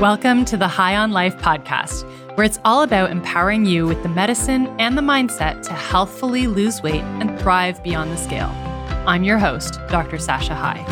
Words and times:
Welcome 0.00 0.46
to 0.46 0.56
the 0.56 0.66
High 0.66 0.96
on 0.96 1.12
Life 1.12 1.36
podcast, 1.36 2.04
where 2.34 2.46
it's 2.46 2.58
all 2.64 2.84
about 2.84 3.10
empowering 3.10 3.66
you 3.66 3.86
with 3.86 4.02
the 4.02 4.08
medicine 4.08 4.66
and 4.80 4.96
the 4.96 5.02
mindset 5.02 5.62
to 5.64 5.74
healthfully 5.74 6.46
lose 6.46 6.80
weight 6.82 7.02
and 7.02 7.38
thrive 7.38 7.82
beyond 7.82 8.10
the 8.10 8.16
scale. 8.16 8.48
I'm 9.06 9.24
your 9.24 9.36
host, 9.36 9.78
Dr. 9.90 10.16
Sasha 10.16 10.54
High. 10.54 10.82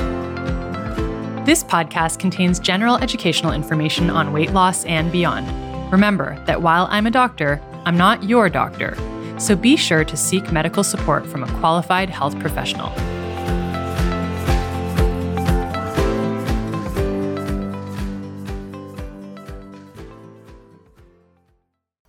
This 1.46 1.64
podcast 1.64 2.18
contains 2.18 2.60
general 2.60 2.98
educational 2.98 3.52
information 3.52 4.10
on 4.10 4.34
weight 4.34 4.52
loss 4.52 4.84
and 4.84 5.10
beyond. 5.10 5.46
Remember 5.90 6.38
that 6.44 6.60
while 6.60 6.86
I'm 6.90 7.06
a 7.06 7.10
doctor, 7.10 7.62
I'm 7.86 7.96
not 7.96 8.24
your 8.24 8.50
doctor, 8.50 8.94
so 9.38 9.56
be 9.56 9.74
sure 9.78 10.04
to 10.04 10.16
seek 10.18 10.52
medical 10.52 10.84
support 10.84 11.26
from 11.26 11.44
a 11.44 11.60
qualified 11.60 12.10
health 12.10 12.38
professional. 12.40 12.92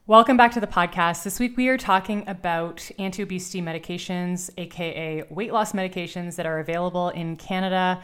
Welcome 0.10 0.38
back 0.38 0.54
to 0.54 0.60
the 0.60 0.66
podcast. 0.66 1.22
This 1.22 1.40
week 1.40 1.56
we 1.56 1.68
are 1.68 1.78
talking 1.78 2.24
about 2.26 2.90
anti 2.98 3.22
obesity 3.22 3.62
medications, 3.62 4.50
aka 4.58 5.24
weight 5.30 5.54
loss 5.54 5.74
medications 5.74 6.36
that 6.38 6.48
are 6.48 6.58
available 6.58 7.10
in 7.10 7.36
Canada 7.36 8.02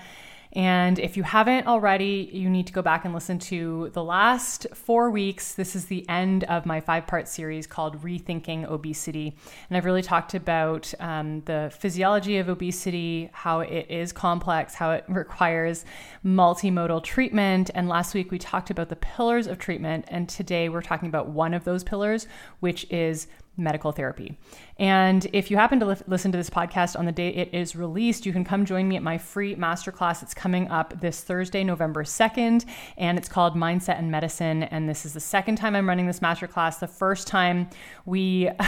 and 0.55 0.99
if 0.99 1.17
you 1.17 1.23
haven't 1.23 1.67
already, 1.67 2.29
you 2.31 2.49
need 2.49 2.65
to 2.67 2.73
go 2.73 2.81
back 2.81 3.03
and 3.03 3.13
listen 3.13 3.39
to 3.39 3.89
the 3.93 4.03
last 4.03 4.67
four 4.73 5.09
weeks. 5.09 5.53
This 5.53 5.75
is 5.75 5.85
the 5.85 6.07
end 6.07 6.45
of 6.45 6.65
my 6.65 6.79
five 6.79 7.07
part 7.07 7.27
series 7.27 7.67
called 7.67 8.01
Rethinking 8.01 8.65
Obesity. 8.69 9.35
And 9.69 9.75
I've 9.75 9.83
really 9.83 10.01
talked 10.01 10.33
about 10.33 10.93
um, 11.01 11.41
the 11.41 11.73
physiology 11.77 12.37
of 12.37 12.47
obesity, 12.47 13.29
how 13.33 13.59
it 13.59 13.87
is 13.89 14.13
complex, 14.13 14.75
how 14.75 14.91
it 14.91 15.03
requires 15.09 15.84
multimodal 16.25 17.03
treatment. 17.03 17.69
And 17.75 17.90
last 17.90 18.13
week 18.13 18.31
we 18.31 18.40
talked 18.40 18.69
about 18.69 18.87
the 18.87 18.95
pillars 18.95 19.47
of 19.47 19.59
treatment. 19.59 20.05
And 20.07 20.29
today 20.29 20.69
we're 20.69 20.81
talking 20.81 21.09
about 21.09 21.27
one 21.27 21.53
of 21.53 21.65
those 21.65 21.84
pillars, 21.84 22.27
which 22.62 22.90
is 22.90 23.27
medical 23.57 23.91
therapy. 23.91 24.37
And 24.77 25.25
if 25.34 25.49
you 25.49 25.57
happen 25.57 25.79
to 25.79 25.85
li- 25.85 25.95
listen 26.07 26.31
to 26.31 26.37
this 26.37 26.49
podcast 26.49 26.98
on 26.98 27.05
the 27.05 27.11
day 27.11 27.29
it 27.29 27.53
is 27.53 27.75
released, 27.75 28.25
you 28.25 28.34
can 28.34 28.43
come 28.43 28.65
join 28.65 28.87
me 28.87 28.95
at 28.95 29.03
my 29.03 29.17
free 29.17 29.55
masterclass. 29.55 30.21
It's 30.21 30.34
coming 30.34 30.70
up 30.70 30.99
this 30.99 31.21
Thursday, 31.21 31.63
November 31.63 32.03
2nd, 32.03 32.65
and 32.97 33.17
it's 33.17 33.29
called 33.29 33.55
Mindset 33.55 33.97
and 33.97 34.12
Medicine. 34.12 34.63
And 34.63 34.89
this 34.89 35.05
is 35.05 35.13
the 35.13 35.20
second 35.20 35.55
time 35.55 35.75
I'm 35.75 35.87
running 35.87 36.07
this 36.07 36.20
masterclass. 36.20 36.79
The 36.79 36.87
first 36.87 37.27
time 37.27 37.70
we 38.05 38.49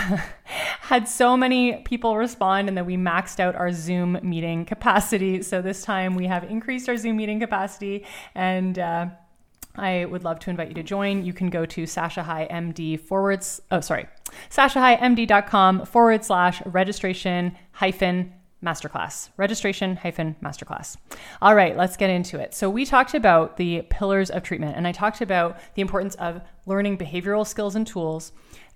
had 0.81 1.07
so 1.07 1.35
many 1.35 1.77
people 1.83 2.17
respond, 2.17 2.69
and 2.69 2.77
then 2.77 2.85
we 2.85 2.95
maxed 2.95 3.39
out 3.39 3.55
our 3.55 3.71
Zoom 3.71 4.19
meeting 4.23 4.65
capacity. 4.65 5.41
So 5.41 5.61
this 5.61 5.83
time 5.83 6.15
we 6.15 6.27
have 6.27 6.43
increased 6.45 6.87
our 6.87 6.97
Zoom 6.97 7.17
meeting 7.17 7.39
capacity 7.39 8.05
and 8.35 8.79
uh, 8.79 9.07
I 9.75 10.05
would 10.05 10.23
love 10.23 10.39
to 10.39 10.49
invite 10.49 10.69
you 10.69 10.73
to 10.75 10.83
join. 10.83 11.23
You 11.23 11.33
can 11.33 11.49
go 11.49 11.65
to 11.65 11.85
Sasha 11.85 12.23
High 12.23 12.47
MD 12.49 12.99
forwards, 12.99 13.61
oh, 13.71 13.79
sorry, 13.81 14.07
sashahighmd.com 14.49 15.85
forward 15.85 16.23
slash 16.23 16.61
registration 16.65 17.55
hyphen 17.71 18.33
masterclass. 18.63 19.29
Registration 19.37 19.97
hyphen 19.97 20.35
masterclass. 20.43 20.97
All 21.41 21.55
right, 21.55 21.77
let's 21.77 21.97
get 21.97 22.09
into 22.09 22.39
it. 22.39 22.53
So, 22.53 22.69
we 22.69 22.85
talked 22.85 23.13
about 23.13 23.57
the 23.57 23.83
pillars 23.89 24.29
of 24.29 24.43
treatment, 24.43 24.77
and 24.77 24.87
I 24.87 24.91
talked 24.91 25.21
about 25.21 25.59
the 25.75 25.81
importance 25.81 26.15
of 26.15 26.41
learning 26.65 26.97
behavioral 26.97 27.45
skills 27.45 27.75
and 27.75 27.85
tools 27.85 28.31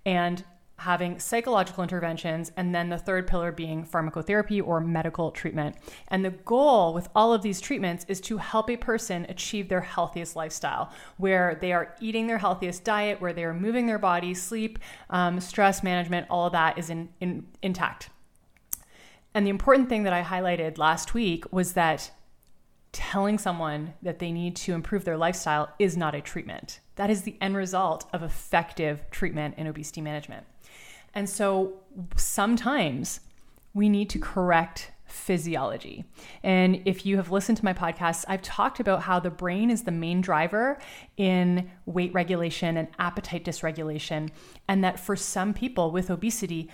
and 0.06 0.44
having 0.82 1.20
psychological 1.20 1.84
interventions, 1.84 2.52
and 2.58 2.74
then 2.74 2.90
the 2.90 2.98
third 2.98 3.28
pillar 3.28 3.52
being 3.52 3.86
pharmacotherapy 3.86 4.66
or 4.66 4.80
medical 4.80 5.30
treatment. 5.30 5.76
And 6.08 6.26
the 6.26 6.32
goal 6.32 6.92
with 6.92 7.08
all 7.16 7.34
of 7.34 7.44
these 7.44 7.62
treatments 7.62 8.04
is 8.08 8.20
to 8.22 8.38
help 8.38 8.68
a 8.68 8.78
person 8.78 9.28
achieve 9.30 9.70
their 9.70 9.82
healthiest 9.82 10.36
lifestyle, 10.36 10.92
where 11.18 11.59
they 11.62 11.72
are 11.72 11.96
eating 12.02 12.25
their 12.25 12.40
healthiest 12.40 12.84
diet, 12.84 13.22
where 13.22 13.31
they 13.31 13.44
are 13.44 13.53
moving 13.53 13.86
their 13.86 14.00
body, 14.00 14.34
sleep, 14.34 14.80
um, 15.12 15.40
stress 15.40 15.84
management, 15.84 16.25
all 16.31 16.47
of 16.47 16.53
that 16.53 16.80
is 16.80 16.90
in, 16.90 17.09
in, 17.19 17.46
intact. 17.62 18.09
And 19.36 19.46
the 19.46 19.52
important 19.52 19.88
thing 19.88 20.02
that 20.03 20.13
I 20.13 20.24
highlighted 20.24 20.80
last 20.80 21.13
week 21.13 21.46
was 21.53 21.74
that 21.74 22.09
telling 22.92 23.38
someone 23.38 23.94
that 24.02 24.18
they 24.18 24.31
need 24.31 24.56
to 24.56 24.74
improve 24.74 25.06
their 25.06 25.16
lifestyle 25.16 25.69
is 25.78 25.96
not 25.96 26.16
a 26.16 26.22
treatment. 26.22 26.80
That 26.96 27.09
is 27.09 27.22
the 27.22 27.38
end 27.40 27.56
result 27.56 28.06
of 28.12 28.24
effective 28.24 29.09
treatment 29.12 29.56
in 29.58 29.68
obesity 29.68 30.02
management. 30.02 30.46
And 31.14 31.30
so 31.30 31.74
sometimes 32.16 33.22
we 33.74 33.90
need 33.90 34.10
to 34.12 34.20
correct 34.20 34.92
physiology. 35.06 36.06
And 36.42 36.82
if 36.86 37.06
you 37.06 37.18
have 37.18 37.32
listened 37.32 37.58
to 37.58 37.66
my 37.66 37.74
podcast, 37.74 38.26
I've 38.28 38.42
talked 38.42 38.80
about 38.80 39.02
how 39.02 39.20
the 39.20 39.30
brain 39.30 39.70
is 39.70 39.84
the 39.84 39.92
main 39.92 40.22
driver 40.22 40.80
in 41.18 41.70
weight 41.86 42.14
regulation 42.14 42.78
and 42.78 42.88
appetite 42.98 43.44
dysregulation. 43.44 44.30
And 44.68 44.84
that 44.84 45.00
for 45.00 45.16
some 45.16 45.54
people 45.54 45.92
with 45.92 46.10
obesity, 46.10 46.70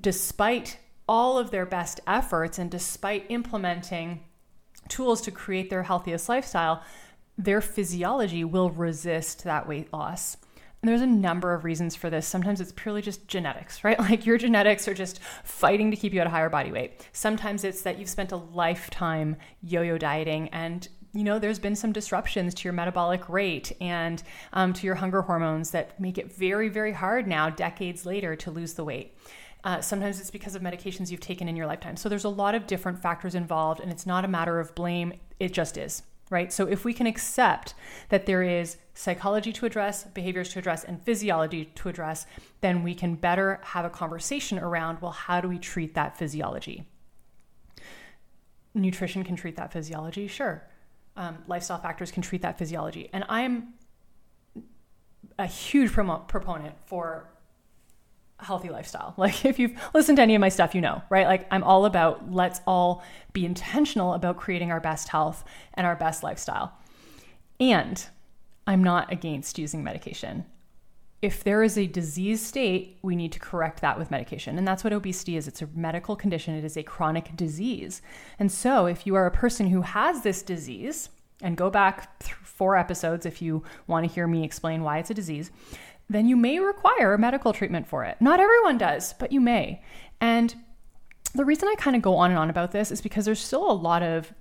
despite 0.00 0.78
all 1.08 1.38
of 1.38 1.50
their 1.50 1.64
best 1.64 2.00
efforts 2.06 2.58
and 2.58 2.70
despite 2.70 3.24
implementing 3.28 4.24
tools 4.88 5.20
to 5.22 5.30
create 5.30 5.70
their 5.70 5.84
healthiest 5.84 6.28
lifestyle, 6.28 6.82
their 7.36 7.60
physiology 7.60 8.44
will 8.44 8.70
resist 8.70 9.44
that 9.44 9.68
weight 9.68 9.92
loss. 9.92 10.36
And 10.80 10.88
there's 10.88 11.00
a 11.00 11.06
number 11.06 11.54
of 11.54 11.64
reasons 11.64 11.96
for 11.96 12.08
this. 12.08 12.26
Sometimes 12.26 12.60
it's 12.60 12.72
purely 12.72 13.02
just 13.02 13.26
genetics, 13.26 13.82
right? 13.84 13.98
Like 13.98 14.26
your 14.26 14.38
genetics 14.38 14.86
are 14.88 14.94
just 14.94 15.20
fighting 15.44 15.90
to 15.90 15.96
keep 15.96 16.12
you 16.12 16.20
at 16.20 16.26
a 16.26 16.30
higher 16.30 16.48
body 16.48 16.70
weight. 16.70 17.06
Sometimes 17.12 17.64
it's 17.64 17.82
that 17.82 17.98
you've 17.98 18.08
spent 18.08 18.32
a 18.32 18.36
lifetime 18.36 19.36
yo 19.62 19.82
yo 19.82 19.98
dieting 19.98 20.48
and 20.50 20.88
you 21.14 21.24
know, 21.24 21.38
there's 21.38 21.58
been 21.58 21.74
some 21.74 21.90
disruptions 21.90 22.54
to 22.54 22.64
your 22.64 22.74
metabolic 22.74 23.28
rate 23.30 23.72
and 23.80 24.22
um, 24.52 24.74
to 24.74 24.86
your 24.86 24.94
hunger 24.94 25.22
hormones 25.22 25.70
that 25.70 25.98
make 25.98 26.18
it 26.18 26.30
very, 26.32 26.68
very 26.68 26.92
hard 26.92 27.26
now, 27.26 27.48
decades 27.48 28.04
later, 28.04 28.36
to 28.36 28.50
lose 28.50 28.74
the 28.74 28.84
weight. 28.84 29.16
Uh, 29.64 29.80
sometimes 29.80 30.20
it's 30.20 30.30
because 30.30 30.54
of 30.54 30.62
medications 30.62 31.10
you've 31.10 31.18
taken 31.18 31.48
in 31.48 31.56
your 31.56 31.66
lifetime. 31.66 31.96
So 31.96 32.10
there's 32.10 32.24
a 32.24 32.28
lot 32.28 32.54
of 32.54 32.66
different 32.66 33.00
factors 33.00 33.34
involved, 33.34 33.80
and 33.80 33.90
it's 33.90 34.06
not 34.06 34.24
a 34.24 34.28
matter 34.28 34.60
of 34.60 34.74
blame, 34.74 35.14
it 35.40 35.52
just 35.52 35.78
is 35.78 36.02
right? 36.30 36.52
So 36.52 36.66
if 36.66 36.84
we 36.84 36.92
can 36.92 37.06
accept 37.06 37.74
that 38.08 38.26
there 38.26 38.42
is 38.42 38.76
psychology 38.94 39.52
to 39.52 39.66
address, 39.66 40.04
behaviors 40.04 40.50
to 40.50 40.58
address, 40.58 40.84
and 40.84 41.02
physiology 41.02 41.66
to 41.76 41.88
address, 41.88 42.26
then 42.60 42.82
we 42.82 42.94
can 42.94 43.14
better 43.14 43.60
have 43.62 43.84
a 43.84 43.90
conversation 43.90 44.58
around 44.58 45.00
well, 45.00 45.12
how 45.12 45.40
do 45.40 45.48
we 45.48 45.58
treat 45.58 45.94
that 45.94 46.16
physiology? 46.16 46.84
Nutrition 48.74 49.24
can 49.24 49.36
treat 49.36 49.56
that 49.56 49.72
physiology, 49.72 50.26
sure. 50.26 50.68
Um, 51.16 51.38
lifestyle 51.46 51.78
factors 51.78 52.12
can 52.12 52.22
treat 52.22 52.42
that 52.42 52.58
physiology. 52.58 53.08
And 53.12 53.24
I'm 53.28 53.74
a 55.38 55.46
huge 55.46 55.92
proponent 55.92 56.74
for 56.86 57.30
healthy 58.38 58.68
lifestyle. 58.68 59.14
Like 59.18 59.44
if 59.44 59.58
you've 59.58 59.78
listened 59.94 60.16
to 60.16 60.22
any 60.22 60.34
of 60.34 60.40
my 60.40 60.48
stuff, 60.48 60.74
you 60.74 60.80
know, 60.80 61.02
right? 61.10 61.26
Like 61.26 61.46
I'm 61.50 61.64
all 61.64 61.84
about 61.84 62.32
let's 62.32 62.60
all 62.66 63.02
be 63.32 63.44
intentional 63.44 64.14
about 64.14 64.36
creating 64.36 64.70
our 64.70 64.80
best 64.80 65.08
health 65.08 65.44
and 65.74 65.86
our 65.86 65.96
best 65.96 66.22
lifestyle. 66.22 66.72
And 67.60 68.04
I'm 68.66 68.82
not 68.82 69.12
against 69.12 69.58
using 69.58 69.82
medication. 69.82 70.44
If 71.20 71.42
there 71.42 71.64
is 71.64 71.76
a 71.76 71.88
disease 71.88 72.44
state, 72.46 72.98
we 73.02 73.16
need 73.16 73.32
to 73.32 73.40
correct 73.40 73.80
that 73.80 73.98
with 73.98 74.10
medication. 74.10 74.56
And 74.56 74.68
that's 74.68 74.84
what 74.84 74.92
obesity 74.92 75.36
is. 75.36 75.48
It's 75.48 75.62
a 75.62 75.68
medical 75.74 76.14
condition. 76.14 76.54
It 76.54 76.64
is 76.64 76.76
a 76.76 76.84
chronic 76.84 77.34
disease. 77.34 78.00
And 78.38 78.52
so 78.52 78.86
if 78.86 79.04
you 79.04 79.16
are 79.16 79.26
a 79.26 79.32
person 79.32 79.66
who 79.66 79.82
has 79.82 80.22
this 80.22 80.42
disease, 80.42 81.08
and 81.40 81.56
go 81.56 81.70
back 81.70 82.22
four 82.42 82.76
episodes 82.76 83.24
if 83.24 83.40
you 83.40 83.62
want 83.86 84.06
to 84.06 84.12
hear 84.12 84.26
me 84.26 84.44
explain 84.44 84.82
why 84.82 84.98
it's 84.98 85.10
a 85.10 85.14
disease 85.14 85.50
then 86.08 86.28
you 86.28 86.36
may 86.36 86.58
require 86.58 87.16
medical 87.18 87.52
treatment 87.52 87.86
for 87.86 88.04
it. 88.04 88.16
Not 88.20 88.40
everyone 88.40 88.78
does, 88.78 89.12
but 89.14 89.32
you 89.32 89.40
may. 89.40 89.82
And 90.20 90.54
the 91.34 91.44
reason 91.44 91.68
I 91.68 91.74
kind 91.76 91.96
of 91.96 92.02
go 92.02 92.16
on 92.16 92.30
and 92.30 92.38
on 92.38 92.50
about 92.50 92.72
this 92.72 92.90
is 92.90 93.00
because 93.00 93.24
there's 93.24 93.40
still 93.40 93.70
a 93.70 93.72
lot 93.72 94.02
of 94.02 94.32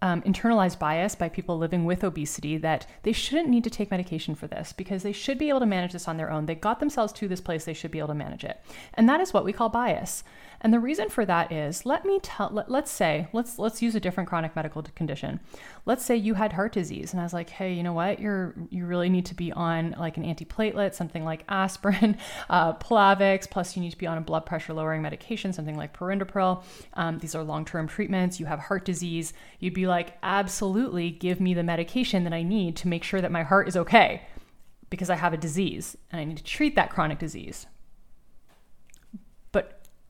um, 0.00 0.22
internalized 0.22 0.78
bias 0.78 1.14
by 1.14 1.28
people 1.28 1.58
living 1.58 1.84
with 1.84 2.04
obesity 2.04 2.56
that 2.58 2.86
they 3.02 3.12
shouldn't 3.12 3.48
need 3.48 3.64
to 3.64 3.70
take 3.70 3.90
medication 3.90 4.34
for 4.34 4.46
this 4.46 4.72
because 4.72 5.02
they 5.02 5.12
should 5.12 5.38
be 5.38 5.48
able 5.48 5.60
to 5.60 5.66
manage 5.66 5.92
this 5.92 6.06
on 6.06 6.16
their 6.16 6.30
own. 6.30 6.46
They 6.46 6.54
got 6.54 6.78
themselves 6.78 7.12
to 7.14 7.28
this 7.28 7.40
place, 7.40 7.64
they 7.64 7.74
should 7.74 7.90
be 7.90 7.98
able 7.98 8.08
to 8.08 8.14
manage 8.14 8.44
it. 8.44 8.60
And 8.94 9.08
that 9.08 9.20
is 9.20 9.34
what 9.34 9.44
we 9.44 9.52
call 9.52 9.68
bias. 9.68 10.22
And 10.60 10.72
the 10.72 10.80
reason 10.80 11.08
for 11.08 11.24
that 11.24 11.52
is, 11.52 11.86
let 11.86 12.04
me 12.04 12.18
tell, 12.20 12.50
let, 12.52 12.70
let's 12.70 12.90
say, 12.90 13.28
let's 13.32 13.58
let's 13.58 13.80
use 13.80 13.94
a 13.94 14.00
different 14.00 14.28
chronic 14.28 14.56
medical 14.56 14.82
condition. 14.82 15.38
Let's 15.86 16.04
say 16.04 16.16
you 16.16 16.34
had 16.34 16.52
heart 16.52 16.72
disease, 16.72 17.12
and 17.12 17.20
I 17.20 17.24
was 17.24 17.32
like, 17.32 17.50
hey, 17.50 17.72
you 17.72 17.82
know 17.82 17.92
what? 17.92 18.18
You're 18.18 18.54
you 18.70 18.86
really 18.86 19.08
need 19.08 19.26
to 19.26 19.34
be 19.34 19.52
on 19.52 19.94
like 19.98 20.16
an 20.16 20.24
antiplatelet, 20.24 20.94
something 20.94 21.24
like 21.24 21.44
aspirin, 21.48 22.18
uh, 22.50 22.74
Plavix. 22.74 23.48
Plus, 23.48 23.76
you 23.76 23.82
need 23.82 23.90
to 23.90 23.98
be 23.98 24.06
on 24.06 24.18
a 24.18 24.20
blood 24.20 24.46
pressure 24.46 24.74
lowering 24.74 25.02
medication, 25.02 25.52
something 25.52 25.76
like 25.76 25.96
perindopril. 25.96 26.64
Um, 26.94 27.18
these 27.18 27.34
are 27.34 27.44
long 27.44 27.64
term 27.64 27.86
treatments. 27.86 28.40
You 28.40 28.46
have 28.46 28.58
heart 28.58 28.84
disease. 28.84 29.32
You'd 29.60 29.74
be 29.74 29.86
like, 29.86 30.18
absolutely, 30.22 31.10
give 31.10 31.40
me 31.40 31.54
the 31.54 31.62
medication 31.62 32.24
that 32.24 32.32
I 32.32 32.42
need 32.42 32.76
to 32.78 32.88
make 32.88 33.04
sure 33.04 33.20
that 33.20 33.30
my 33.30 33.44
heart 33.44 33.68
is 33.68 33.76
okay 33.76 34.22
because 34.90 35.10
I 35.10 35.16
have 35.16 35.32
a 35.32 35.36
disease 35.36 35.96
and 36.10 36.20
I 36.20 36.24
need 36.24 36.38
to 36.38 36.44
treat 36.44 36.74
that 36.74 36.90
chronic 36.90 37.18
disease. 37.18 37.66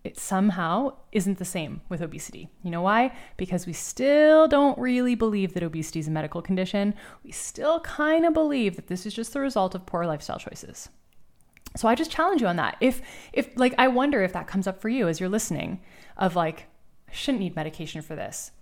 It's 0.08 0.22
somehow 0.22 0.94
isn't 1.12 1.37
the 1.37 1.44
same 1.44 1.82
with 1.90 2.00
obesity. 2.00 2.49
You 2.62 2.70
know 2.70 2.81
why? 2.81 3.14
Because 3.37 3.66
we 3.66 3.75
still 3.75 4.49
don't 4.49 4.78
really 4.78 5.14
believe 5.14 5.52
that 5.52 5.62
obesity 5.62 6.00
is 6.00 6.08
a 6.08 6.10
medical 6.10 6.40
condition. 6.40 6.94
We 7.22 7.31
still 7.31 7.81
kind 7.81 8.25
of 8.25 8.32
believe 8.32 8.76
that 8.76 8.87
this 8.87 9.05
is 9.05 9.12
just 9.12 9.34
the 9.34 9.40
result 9.40 9.75
of 9.75 9.84
poor 9.84 10.06
lifestyle 10.06 10.38
choices. 10.38 10.88
So 11.76 11.88
I 11.88 11.94
just 11.94 12.10
challenge 12.10 12.40
you 12.40 12.46
on 12.46 12.56
that. 12.56 12.78
If 12.81 13.02
if 13.34 13.50
like 13.56 13.75
I 13.76 13.88
wonder 13.88 14.22
if 14.22 14.32
that 14.32 14.46
comes 14.46 14.66
up 14.66 14.81
for 14.81 14.88
you 14.88 15.08
as 15.08 15.20
you're 15.20 15.28
listening 15.28 15.82
of 16.16 16.34
like 16.34 16.69
I 17.06 17.12
shouldn't 17.12 17.43
need 17.43 17.55
medication 17.55 18.00
for 18.00 18.16
this. 18.16 18.52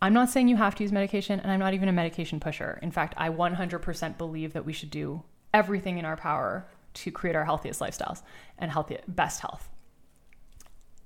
I'm 0.00 0.14
not 0.14 0.30
saying 0.30 0.46
you 0.46 0.56
have 0.56 0.76
to 0.76 0.84
use 0.84 0.92
medication 0.92 1.40
and 1.40 1.50
I'm 1.50 1.58
not 1.58 1.74
even 1.74 1.88
a 1.88 1.92
medication 1.92 2.38
pusher. 2.38 2.78
In 2.80 2.92
fact, 2.92 3.14
I 3.16 3.28
100% 3.28 4.18
believe 4.18 4.52
that 4.52 4.64
we 4.64 4.72
should 4.72 4.90
do 4.90 5.24
everything 5.52 5.98
in 5.98 6.04
our 6.04 6.16
power 6.16 6.68
to 6.94 7.10
create 7.10 7.34
our 7.34 7.44
healthiest 7.44 7.80
lifestyles 7.80 8.22
and 8.56 8.70
healthy 8.70 8.98
best 9.08 9.40
health. 9.40 9.68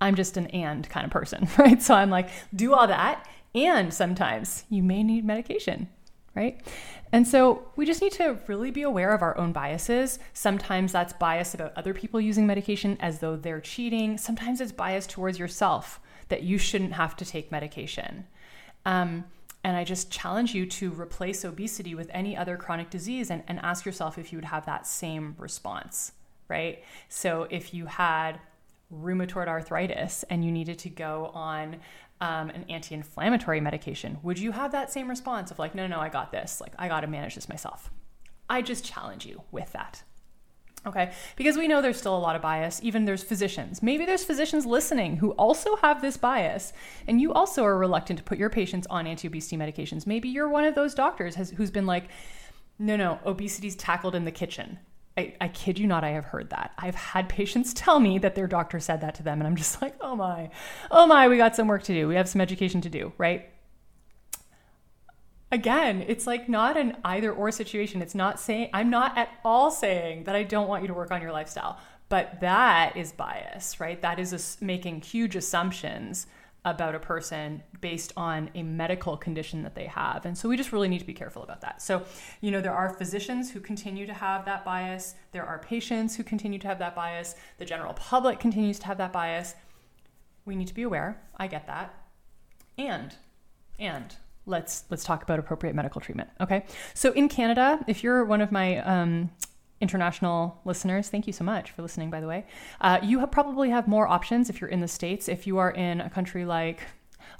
I'm 0.04 0.16
just 0.16 0.36
an 0.36 0.48
and 0.48 0.86
kind 0.90 1.06
of 1.06 1.10
person, 1.10 1.48
right? 1.58 1.82
So 1.82 1.94
I'm 1.94 2.10
like, 2.10 2.28
do 2.54 2.74
all 2.74 2.86
that. 2.86 3.26
And 3.54 3.92
sometimes 3.92 4.64
you 4.68 4.82
may 4.82 5.02
need 5.02 5.24
medication, 5.24 5.88
right? 6.34 6.60
And 7.10 7.26
so 7.26 7.68
we 7.76 7.86
just 7.86 8.02
need 8.02 8.12
to 8.12 8.38
really 8.46 8.70
be 8.70 8.82
aware 8.82 9.14
of 9.14 9.22
our 9.22 9.38
own 9.38 9.52
biases. 9.52 10.18
Sometimes 10.34 10.92
that's 10.92 11.14
bias 11.14 11.54
about 11.54 11.72
other 11.76 11.94
people 11.94 12.20
using 12.20 12.46
medication 12.46 12.98
as 13.00 13.20
though 13.20 13.34
they're 13.34 13.60
cheating. 13.60 14.18
Sometimes 14.18 14.60
it's 14.60 14.72
bias 14.72 15.06
towards 15.06 15.38
yourself 15.38 16.00
that 16.28 16.42
you 16.42 16.58
shouldn't 16.58 16.92
have 16.92 17.16
to 17.16 17.24
take 17.24 17.50
medication. 17.50 18.26
Um, 18.84 19.24
and 19.62 19.74
I 19.74 19.84
just 19.84 20.10
challenge 20.10 20.54
you 20.54 20.66
to 20.66 20.90
replace 20.92 21.46
obesity 21.46 21.94
with 21.94 22.10
any 22.12 22.36
other 22.36 22.58
chronic 22.58 22.90
disease 22.90 23.30
and, 23.30 23.42
and 23.48 23.58
ask 23.60 23.86
yourself 23.86 24.18
if 24.18 24.32
you 24.32 24.36
would 24.36 24.44
have 24.44 24.66
that 24.66 24.86
same 24.86 25.34
response, 25.38 26.12
right? 26.48 26.84
So 27.08 27.46
if 27.48 27.72
you 27.72 27.86
had 27.86 28.38
rheumatoid 28.92 29.48
arthritis 29.48 30.24
and 30.30 30.44
you 30.44 30.52
needed 30.52 30.78
to 30.80 30.90
go 30.90 31.30
on 31.34 31.76
um, 32.20 32.50
an 32.50 32.64
anti 32.68 32.94
inflammatory 32.94 33.60
medication, 33.60 34.18
would 34.22 34.38
you 34.38 34.52
have 34.52 34.72
that 34.72 34.92
same 34.92 35.08
response 35.08 35.50
of 35.50 35.58
like, 35.58 35.74
no, 35.74 35.86
no, 35.86 36.00
I 36.00 36.08
got 36.08 36.32
this? 36.32 36.60
Like, 36.60 36.74
I 36.78 36.88
got 36.88 37.00
to 37.00 37.06
manage 37.06 37.34
this 37.34 37.48
myself? 37.48 37.90
I 38.48 38.62
just 38.62 38.84
challenge 38.84 39.26
you 39.26 39.42
with 39.50 39.72
that. 39.72 40.02
Okay, 40.86 41.12
because 41.36 41.56
we 41.56 41.66
know 41.66 41.80
there's 41.80 41.98
still 41.98 42.16
a 42.16 42.18
lot 42.18 42.36
of 42.36 42.42
bias. 42.42 42.78
Even 42.82 43.06
there's 43.06 43.22
physicians. 43.22 43.82
Maybe 43.82 44.04
there's 44.04 44.22
physicians 44.24 44.66
listening 44.66 45.16
who 45.16 45.30
also 45.32 45.76
have 45.76 46.02
this 46.02 46.18
bias, 46.18 46.74
and 47.08 47.22
you 47.22 47.32
also 47.32 47.64
are 47.64 47.78
reluctant 47.78 48.18
to 48.18 48.24
put 48.24 48.36
your 48.36 48.50
patients 48.50 48.86
on 48.90 49.06
anti 49.06 49.26
obesity 49.26 49.56
medications. 49.56 50.06
Maybe 50.06 50.28
you're 50.28 50.48
one 50.48 50.64
of 50.64 50.74
those 50.74 50.94
doctors 50.94 51.36
has, 51.36 51.50
who's 51.50 51.70
been 51.70 51.86
like, 51.86 52.08
no, 52.78 52.96
no, 52.96 53.18
obesity's 53.24 53.76
tackled 53.76 54.14
in 54.14 54.26
the 54.26 54.30
kitchen. 54.30 54.78
I, 55.16 55.34
I, 55.40 55.48
kid 55.48 55.78
you 55.78 55.86
not, 55.86 56.02
I 56.02 56.10
have 56.10 56.24
heard 56.24 56.50
that. 56.50 56.72
I've 56.76 56.96
had 56.96 57.28
patients 57.28 57.72
tell 57.74 58.00
me 58.00 58.18
that 58.18 58.34
their 58.34 58.46
doctor 58.46 58.80
said 58.80 59.00
that 59.02 59.14
to 59.16 59.22
them, 59.22 59.40
and 59.40 59.46
I'm 59.46 59.56
just 59.56 59.80
like, 59.80 59.94
oh 60.00 60.16
my, 60.16 60.50
oh 60.90 61.06
my, 61.06 61.28
we 61.28 61.36
got 61.36 61.54
some 61.54 61.68
work 61.68 61.82
to 61.84 61.94
do. 61.94 62.08
We 62.08 62.16
have 62.16 62.28
some 62.28 62.40
education 62.40 62.80
to 62.82 62.88
do, 62.88 63.12
right? 63.16 63.48
Again, 65.52 66.04
it's 66.08 66.26
like 66.26 66.48
not 66.48 66.76
an 66.76 66.96
either 67.04 67.32
or 67.32 67.52
situation. 67.52 68.02
It's 68.02 68.14
not 68.14 68.40
saying, 68.40 68.70
I'm 68.72 68.90
not 68.90 69.16
at 69.16 69.28
all 69.44 69.70
saying 69.70 70.24
that 70.24 70.34
I 70.34 70.42
don't 70.42 70.66
want 70.66 70.82
you 70.82 70.88
to 70.88 70.94
work 70.94 71.12
on 71.12 71.22
your 71.22 71.30
lifestyle, 71.30 71.78
but 72.08 72.40
that 72.40 72.96
is 72.96 73.12
bias, 73.12 73.78
right? 73.78 74.00
That 74.02 74.18
is 74.18 74.32
a, 74.32 74.64
making 74.64 75.02
huge 75.02 75.36
assumptions 75.36 76.26
about 76.64 76.94
a 76.94 76.98
person 76.98 77.62
based 77.80 78.12
on 78.16 78.50
a 78.54 78.62
medical 78.62 79.16
condition 79.16 79.62
that 79.62 79.74
they 79.74 79.84
have. 79.84 80.24
And 80.24 80.36
so 80.36 80.48
we 80.48 80.56
just 80.56 80.72
really 80.72 80.88
need 80.88 81.00
to 81.00 81.04
be 81.04 81.12
careful 81.12 81.42
about 81.42 81.60
that. 81.60 81.82
So, 81.82 82.02
you 82.40 82.50
know, 82.50 82.60
there 82.60 82.72
are 82.72 82.88
physicians 82.88 83.50
who 83.50 83.60
continue 83.60 84.06
to 84.06 84.14
have 84.14 84.46
that 84.46 84.64
bias, 84.64 85.14
there 85.32 85.44
are 85.44 85.58
patients 85.58 86.16
who 86.16 86.22
continue 86.22 86.58
to 86.58 86.66
have 86.66 86.78
that 86.78 86.94
bias, 86.94 87.34
the 87.58 87.64
general 87.66 87.92
public 87.92 88.40
continues 88.40 88.78
to 88.78 88.86
have 88.86 88.98
that 88.98 89.12
bias. 89.12 89.54
We 90.46 90.56
need 90.56 90.68
to 90.68 90.74
be 90.74 90.82
aware. 90.82 91.20
I 91.36 91.46
get 91.48 91.66
that. 91.66 91.94
And 92.78 93.14
and 93.78 94.14
let's 94.46 94.84
let's 94.90 95.04
talk 95.04 95.22
about 95.22 95.38
appropriate 95.38 95.74
medical 95.74 96.00
treatment. 96.00 96.30
Okay. 96.40 96.64
So 96.94 97.12
in 97.12 97.28
Canada, 97.28 97.84
if 97.86 98.02
you're 98.02 98.24
one 98.24 98.40
of 98.40 98.52
my 98.52 98.78
um, 98.78 99.30
international 99.84 100.60
listeners, 100.64 101.08
thank 101.08 101.28
you 101.28 101.32
so 101.32 101.44
much 101.44 101.70
for 101.70 101.82
listening, 101.82 102.10
by 102.10 102.20
the 102.20 102.26
way. 102.26 102.46
Uh, 102.80 102.98
you 103.02 103.20
have 103.20 103.30
probably 103.30 103.70
have 103.70 103.86
more 103.86 104.08
options 104.08 104.50
if 104.50 104.60
you're 104.60 104.70
in 104.70 104.80
the 104.80 104.88
States. 104.88 105.28
If 105.28 105.46
you 105.46 105.58
are 105.58 105.70
in 105.70 106.00
a 106.00 106.10
country 106.10 106.44
like 106.44 106.80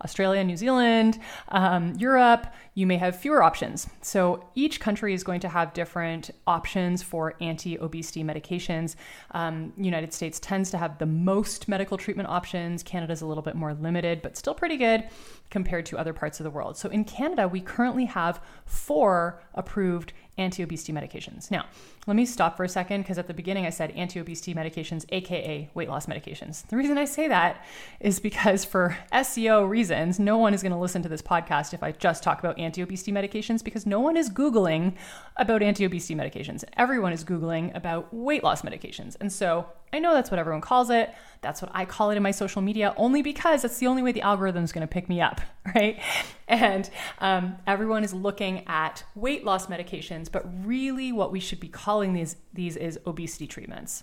Australia, 0.03 0.43
New 0.45 0.57
Zealand, 0.57 1.19
um, 1.49 1.95
Europe, 1.95 2.47
you 2.75 2.87
may 2.87 2.97
have 2.97 3.17
fewer 3.17 3.43
options. 3.43 3.89
So 4.03 4.45
each 4.55 4.81
country 4.81 5.15
is 5.15 5.23
going 5.23 5.41
to 5.41 5.49
have 5.49 5.73
different 5.73 6.31
options 6.47 7.03
for 7.03 7.35
anti 7.41 7.79
obesity 7.79 8.25
medications. 8.25 8.97
Um, 9.31 9.73
United 9.77 10.13
States 10.13 10.39
tends 10.41 10.71
to 10.71 10.79
have 10.79 10.99
the 10.99 11.07
most 11.07 11.69
medical 11.69 11.97
treatment 11.97 12.29
options. 12.29 12.83
Canada's 12.83 13.23
a 13.23 13.27
little 13.27 13.43
bit 13.43 13.55
more 13.55 13.75
limited, 13.75 14.23
but 14.23 14.37
still 14.37 14.55
pretty 14.55 14.77
good 14.77 15.05
compared 15.51 15.87
to 15.87 15.99
other 15.99 16.13
parts 16.13 16.41
of 16.41 16.45
the 16.45 16.51
world. 16.51 16.77
So 16.77 16.89
in 16.89 17.05
Canada, 17.05 17.47
we 17.47 17.61
currently 17.61 18.07
have 18.07 18.43
four 18.67 19.43
approved 19.55 20.13
anti 20.37 20.63
obesity 20.63 20.93
medications. 20.93 21.51
Now, 21.51 21.67
let 22.07 22.17
me 22.17 22.27
stop 22.27 22.57
for 22.57 22.65
a 22.65 22.69
second 22.69 23.03
because 23.03 23.19
at 23.19 23.27
the 23.27 23.35
beginning 23.35 23.67
I 23.67 23.71
said 23.71 23.91
anti 23.93 24.21
obesity 24.21 24.55
medications, 24.55 25.05
AKA 25.11 25.71
weight 25.75 25.89
loss 25.89 26.07
medications. 26.07 26.67
The 26.69 26.77
reason 26.77 26.99
I 26.99 27.05
say 27.05 27.29
that 27.29 27.65
is 28.01 28.21
because 28.21 28.65
for 28.65 28.97
SEO 29.13 29.69
reasons, 29.69 30.19
no 30.19 30.37
one 30.37 30.55
is 30.55 30.63
going 30.63 30.73
to 30.73 30.79
listen 30.79 31.03
to 31.03 31.09
this 31.09 31.23
podcast 31.23 31.73
if 31.73 31.83
I 31.83 31.93
just 31.93 32.23
talk 32.23 32.39
about 32.41 32.59
anti 32.59 32.83
obesity 32.83 33.13
medications 33.13 33.63
because 33.63 33.87
no 33.87 34.01
one 34.01 34.17
is 34.17 34.31
Googling 34.31 34.95
about 35.37 35.63
anti 35.63 35.85
obesity 35.85 36.15
medications. 36.15 36.65
Everyone 36.77 37.13
is 37.13 37.25
Googling 37.25 37.75
about 37.77 38.13
weight 38.13 38.43
loss 38.43 38.63
medications. 38.63 39.17
And 39.21 39.33
so 39.33 39.67
I 39.95 40.01
know 40.01 40.13
that's 40.13 40.29
what 40.29 40.41
everyone 40.41 40.61
calls 40.61 40.91
it. 40.91 41.15
That's 41.41 41.63
what 41.63 41.71
I 41.73 41.85
call 41.85 42.11
it 42.11 42.17
in 42.17 42.23
my 42.23 42.33
social 42.33 42.61
media, 42.61 42.93
only 42.97 43.23
because 43.23 43.63
that's 43.63 43.79
the 43.79 43.87
only 43.87 44.03
way 44.03 44.11
the 44.11 44.23
algorithm 44.23 44.65
is 44.65 44.73
going 44.73 44.85
to 44.85 44.93
pick 44.93 45.09
me 45.09 45.21
up, 45.21 45.41
right? 45.75 46.01
And 46.49 46.91
um, 47.21 47.59
everyone 47.65 48.03
is 48.03 48.13
looking 48.13 48.67
at 48.67 49.05
weight 49.15 49.45
loss 49.45 49.69
medications, 49.69 50.31
but 50.31 50.45
really 50.67 51.13
what 51.13 51.31
we 51.31 51.39
should 51.39 51.61
be 51.61 51.69
calling 51.69 52.13
these 52.13 52.35
these 52.53 52.77
is 52.77 52.99
obesity 53.07 53.47
treatments. 53.47 54.03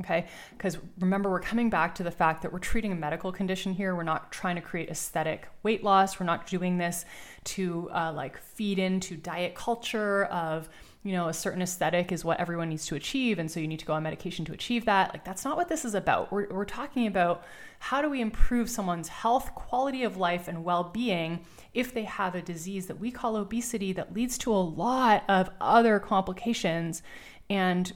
Okay, 0.00 0.26
because 0.50 0.76
remember, 0.98 1.30
we're 1.30 1.40
coming 1.40 1.70
back 1.70 1.94
to 1.94 2.02
the 2.02 2.10
fact 2.10 2.42
that 2.42 2.52
we're 2.52 2.58
treating 2.58 2.92
a 2.92 2.96
medical 2.96 3.32
condition 3.32 3.72
here. 3.72 3.94
We're 3.94 4.02
not 4.02 4.30
trying 4.30 4.56
to 4.56 4.60
create 4.60 4.90
aesthetic 4.90 5.48
weight 5.62 5.84
loss. 5.84 6.20
We're 6.20 6.26
not 6.26 6.46
doing 6.46 6.76
this 6.76 7.06
to 7.44 7.88
uh, 7.94 8.12
like 8.12 8.36
feed 8.36 8.78
into 8.78 9.16
diet 9.16 9.54
culture 9.54 10.24
of 10.24 10.68
you 11.06 11.12
know, 11.12 11.28
a 11.28 11.32
certain 11.32 11.62
aesthetic 11.62 12.10
is 12.10 12.24
what 12.24 12.40
everyone 12.40 12.68
needs 12.68 12.84
to 12.86 12.96
achieve. 12.96 13.38
And 13.38 13.48
so 13.48 13.60
you 13.60 13.68
need 13.68 13.78
to 13.78 13.86
go 13.86 13.92
on 13.92 14.02
medication 14.02 14.44
to 14.46 14.52
achieve 14.52 14.86
that. 14.86 15.12
Like, 15.12 15.24
that's 15.24 15.44
not 15.44 15.56
what 15.56 15.68
this 15.68 15.84
is 15.84 15.94
about. 15.94 16.32
We're, 16.32 16.48
we're 16.48 16.64
talking 16.64 17.06
about 17.06 17.44
how 17.78 18.02
do 18.02 18.10
we 18.10 18.20
improve 18.20 18.68
someone's 18.68 19.06
health, 19.06 19.54
quality 19.54 20.02
of 20.02 20.16
life, 20.16 20.48
and 20.48 20.64
well 20.64 20.82
being 20.82 21.44
if 21.74 21.94
they 21.94 22.02
have 22.02 22.34
a 22.34 22.42
disease 22.42 22.88
that 22.88 22.98
we 22.98 23.12
call 23.12 23.36
obesity 23.36 23.92
that 23.92 24.14
leads 24.14 24.36
to 24.38 24.52
a 24.52 24.58
lot 24.58 25.22
of 25.28 25.48
other 25.60 26.00
complications 26.00 27.04
and, 27.48 27.92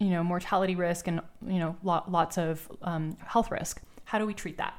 you 0.00 0.08
know, 0.08 0.24
mortality 0.24 0.74
risk 0.74 1.06
and, 1.06 1.20
you 1.46 1.60
know, 1.60 1.76
lots 1.84 2.36
of 2.36 2.68
um, 2.82 3.16
health 3.24 3.52
risk. 3.52 3.80
How 4.06 4.18
do 4.18 4.26
we 4.26 4.34
treat 4.34 4.56
that? 4.56 4.74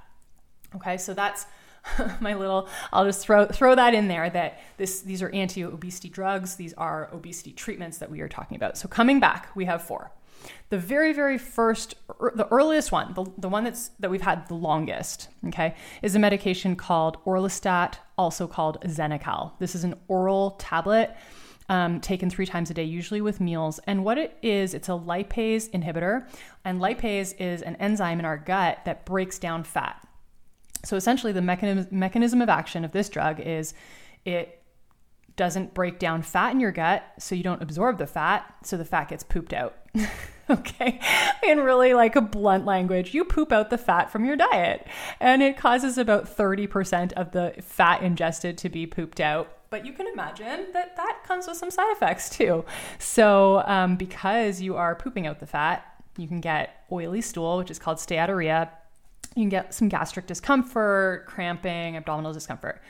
Okay, 0.76 0.98
so 0.98 1.14
that's 1.14 1.46
my 2.20 2.34
little 2.34 2.68
I'll 2.94 3.06
just 3.06 3.22
throw 3.22 3.46
throw 3.48 3.76
that 3.76 3.94
in 3.94 4.08
there 4.08 4.30
that 4.30 4.60
this 4.78 5.02
these 5.02 5.22
are 5.22 5.30
anti-obesity 5.30 6.10
drugs, 6.10 6.56
these 6.56 6.74
are 6.74 7.10
obesity 7.14 7.52
treatments 7.52 7.98
that 7.98 8.10
we 8.10 8.22
are 8.22 8.30
talking 8.30 8.56
about. 8.56 8.78
So 8.78 8.88
coming 8.88 9.20
back, 9.20 9.50
we 9.56 9.66
have 9.66 9.82
four. 9.82 10.12
The 10.70 10.78
very 10.78 11.14
very 11.14 11.38
first 11.38 11.96
er, 12.22 12.32
the 12.36 12.48
earliest 12.48 12.92
one, 12.92 13.14
the, 13.14 13.26
the 13.38 13.50
one 13.50 13.64
that's 13.64 13.90
that 14.00 14.10
we've 14.10 14.22
had 14.22 14.48
the 14.48 14.56
longest, 14.56 15.30
okay, 15.48 15.76
is 16.02 16.16
a 16.16 16.20
medication 16.20 16.76
called 16.76 17.24
Orlistat, 17.26 17.96
also 18.18 18.48
called 18.48 18.80
Xenical. 18.82 19.52
This 19.60 19.76
is 19.76 19.84
an 19.84 19.96
oral 20.08 20.52
tablet 20.52 21.16
um, 21.72 22.02
taken 22.02 22.30
three 22.30 22.46
times 22.46 22.70
a 22.70 22.74
day, 22.74 22.84
usually 22.84 23.22
with 23.22 23.40
meals. 23.40 23.80
And 23.88 24.04
what 24.04 24.18
it 24.18 24.38
is, 24.42 24.74
it's 24.74 24.90
a 24.90 24.92
lipase 24.92 25.70
inhibitor. 25.70 26.28
And 26.66 26.82
lipase 26.82 27.34
is 27.40 27.62
an 27.62 27.78
enzyme 27.78 28.20
in 28.20 28.26
our 28.26 28.38
gut 28.38 28.80
that 28.84 29.06
breaks 29.06 29.40
down 29.40 29.64
fat. 29.64 30.06
So 30.84 30.96
essentially, 30.96 31.32
the 31.32 31.42
mechanism, 31.42 31.88
mechanism 31.92 32.42
of 32.42 32.50
action 32.50 32.84
of 32.84 32.92
this 32.92 33.10
drug 33.10 33.40
is 33.40 33.74
it 34.26 34.62
doesn't 35.36 35.74
break 35.74 36.00
down 36.00 36.22
fat 36.22 36.52
in 36.52 36.60
your 36.60 36.72
gut, 36.72 37.04
so 37.20 37.36
you 37.36 37.44
don't 37.44 37.62
absorb 37.62 37.98
the 37.98 38.08
fat, 38.08 38.54
so 38.64 38.78
the 38.78 38.86
fat 38.86 39.10
gets 39.10 39.24
pooped 39.24 39.54
out. 39.54 39.76
okay. 40.50 41.00
In 41.44 41.60
really 41.60 41.94
like 41.94 42.16
a 42.16 42.22
blunt 42.22 42.66
language, 42.66 43.14
you 43.14 43.24
poop 43.24 43.52
out 43.52 43.70
the 43.70 43.78
fat 43.78 44.12
from 44.12 44.26
your 44.26 44.36
diet, 44.36 44.88
and 45.20 45.42
it 45.42 45.58
causes 45.58 45.98
about 45.98 46.26
30% 46.26 47.14
of 47.14 47.32
the 47.32 47.56
fat 47.62 48.02
ingested 48.04 48.58
to 48.60 48.70
be 48.70 48.86
pooped 48.86 49.20
out. 49.20 49.58
But 49.70 49.86
you 49.86 49.94
can 49.94 50.08
imagine 50.08 50.68
that 50.74 50.98
that 50.98 51.20
comes 51.26 51.48
with 51.48 51.58
some 51.58 51.72
side 51.72 51.92
effects 51.94 52.30
too. 52.30 52.66
So, 53.00 53.64
um, 53.66 53.96
because 53.96 54.60
you 54.60 54.76
are 54.76 54.96
pooping 54.96 55.28
out 55.28 55.40
the 55.40 55.48
fat, 55.48 55.86
you 56.18 56.28
can 56.28 56.42
get 56.42 56.86
oily 56.92 57.22
stool, 57.22 57.58
which 57.58 57.72
is 57.72 57.80
called 57.80 57.98
steatorrhea, 57.98 58.70
you 59.36 59.44
can 59.44 59.50
get 59.50 59.74
some 59.74 59.88
gastric 59.88 60.28
discomfort, 60.28 61.26
cramping, 61.26 61.96
abdominal 61.96 62.34
discomfort. 62.34 62.82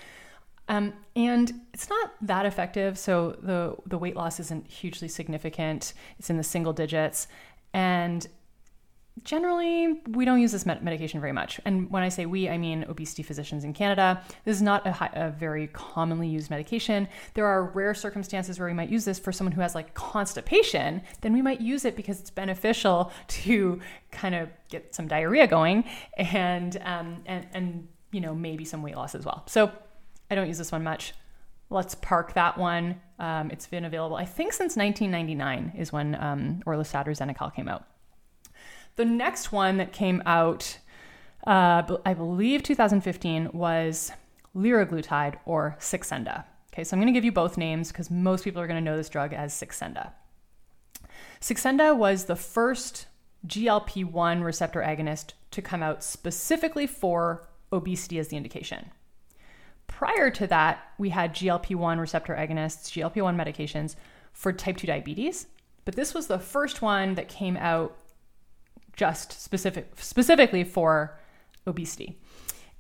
Um, 0.68 0.94
and 1.16 1.52
it's 1.74 1.90
not 1.90 2.14
that 2.22 2.46
effective. 2.46 2.98
So 2.98 3.38
the, 3.42 3.76
the 3.86 3.98
weight 3.98 4.16
loss 4.16 4.40
isn't 4.40 4.68
hugely 4.68 5.08
significant. 5.08 5.94
It's 6.18 6.30
in 6.30 6.38
the 6.38 6.44
single 6.44 6.74
digits. 6.74 7.28
And 7.74 8.28
generally 9.24 10.02
we 10.10 10.26
don't 10.26 10.42
use 10.42 10.52
this 10.52 10.66
med- 10.66 10.84
medication 10.84 11.20
very 11.20 11.32
much. 11.32 11.60
And 11.66 11.90
when 11.92 12.04
i 12.04 12.10
say 12.10 12.26
we 12.26 12.50
i 12.50 12.58
mean 12.58 12.86
obesity 12.88 13.24
physicians 13.24 13.64
in 13.64 13.74
canada. 13.74 14.24
This 14.46 14.56
is 14.56 14.62
not 14.62 14.86
a, 14.88 14.92
high, 14.92 15.10
a, 15.14 15.30
very 15.30 15.68
commonly 15.68 16.28
used 16.28 16.50
medication. 16.50 17.08
There 17.34 17.46
are 17.46 17.66
rare 17.66 17.94
circumstances 17.94 18.60
where 18.60 18.68
we 18.68 18.74
might 18.74 18.90
use 18.90 19.06
this 19.06 19.20
for 19.20 19.32
someone 19.32 19.52
who 19.52 19.62
has 19.62 19.76
like 19.76 19.94
constipation. 19.94 21.02
Then 21.22 21.34
we 21.34 21.42
might 21.42 21.62
use 21.62 21.86
it 21.86 21.96
because 21.96 22.20
it's 22.20 22.30
beneficial 22.30 23.12
to 23.28 23.80
kind 24.12 24.36
of 24.36 24.50
get 24.70 24.94
some 24.96 25.08
diarrhea 25.08 25.48
going 25.48 25.84
and 26.18 26.78
um, 26.84 27.24
and 27.26 27.48
and 27.54 27.88
you 28.12 28.22
know 28.22 28.34
maybe 28.34 28.66
some 28.66 28.82
weight 28.82 28.96
loss 28.96 29.16
as 29.16 29.26
well. 29.26 29.44
So 29.48 29.72
i 30.30 30.36
don't 30.36 30.48
use 30.48 30.58
this 30.58 30.72
one 30.72 30.84
much. 30.84 31.14
Let's 31.70 31.96
park 31.96 32.34
that 32.34 32.58
one. 32.58 33.00
Um, 33.20 33.52
it's 33.52 33.68
been 33.68 33.86
available 33.86 34.16
i 34.16 34.26
think 34.26 34.52
since 34.52 34.76
1999 34.76 35.78
is 35.78 35.94
when 35.94 36.16
um, 36.16 36.64
orlistat 36.66 37.06
or 37.06 37.12
xenical 37.12 37.54
came 37.54 37.68
out 37.68 37.86
the 38.96 39.06
next 39.06 39.52
one 39.52 39.78
that 39.78 39.92
came 39.92 40.22
out, 40.26 40.78
uh, 41.48 41.84
I 42.06 42.14
believe 42.14 42.64
2015, 42.64 43.50
was 43.54 44.12
liraglutide 44.56 45.38
or 45.46 45.76
Saxenda. 45.80 46.46
Okay, 46.74 46.84
so 46.84 46.96
I'm 46.96 47.02
going 47.02 47.14
to 47.14 47.18
give 47.18 47.26
you 47.26 47.32
both 47.32 47.58
names 47.58 47.90
because 47.90 48.10
most 48.10 48.44
people 48.44 48.62
are 48.62 48.68
going 48.68 48.84
to 48.84 48.90
know 48.90 48.98
this 48.98 49.10
drug 49.10 49.34
as 49.34 49.54
Saxenda. 49.54 50.12
Saxenda 51.42 51.96
was 51.96 52.26
the 52.26 52.36
first 52.36 53.08
GLP 53.46 54.06
1 54.06 54.44
receptor 54.44 54.82
agonist 54.82 55.34
to 55.52 55.62
come 55.62 55.84
out 55.84 56.04
specifically 56.04 56.88
for 56.88 57.48
obesity 57.74 58.20
as 58.20 58.28
the 58.30 58.38
indication. 58.38 58.92
Prior 59.88 60.30
to 60.32 60.48
that, 60.48 60.92
we 60.98 61.10
had 61.10 61.36
GLP 61.36 61.76
1 61.76 62.00
receptor 62.00 62.36
agonists, 62.36 62.92
GLP 62.92 63.22
1 63.22 63.38
medications 63.38 63.96
for 64.32 64.54
type 64.54 64.78
2 64.78 64.88
diabetes, 64.88 65.48
but 65.84 65.96
this 65.96 66.14
was 66.14 66.28
the 66.28 66.40
first 66.40 66.82
one 66.82 67.16
that 67.16 67.28
came 67.28 67.58
out 67.58 67.98
just 68.96 69.42
specific 69.42 69.94
specifically 69.98 70.64
for 70.64 71.20
obesity. 71.68 72.18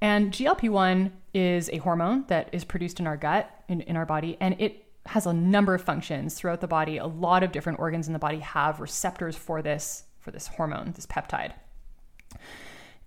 And 0.02 0.32
GLP-1 0.32 1.12
is 1.34 1.70
a 1.70 1.78
hormone 1.78 2.26
that 2.28 2.50
is 2.52 2.66
produced 2.66 3.00
in 3.00 3.08
our 3.08 3.18
gut, 3.18 3.50
in, 3.68 3.82
in 3.82 3.96
our 3.96 4.06
body, 4.06 4.36
and 4.40 4.56
it 4.60 4.86
has 5.06 5.26
a 5.26 5.34
number 5.34 5.76
of 5.76 5.84
functions 5.84 6.34
throughout 6.34 6.62
the 6.62 6.68
body. 6.68 6.98
A 6.98 7.06
lot 7.06 7.44
of 7.44 7.52
different 7.52 7.80
organs 7.80 8.08
in 8.08 8.14
the 8.14 8.20
body 8.20 8.40
have 8.40 8.80
receptors 8.80 9.36
for 9.36 9.62
this, 9.62 10.04
for 10.20 10.32
this 10.32 10.48
hormone, 10.48 10.94
this 10.96 11.06
peptide. 11.06 11.54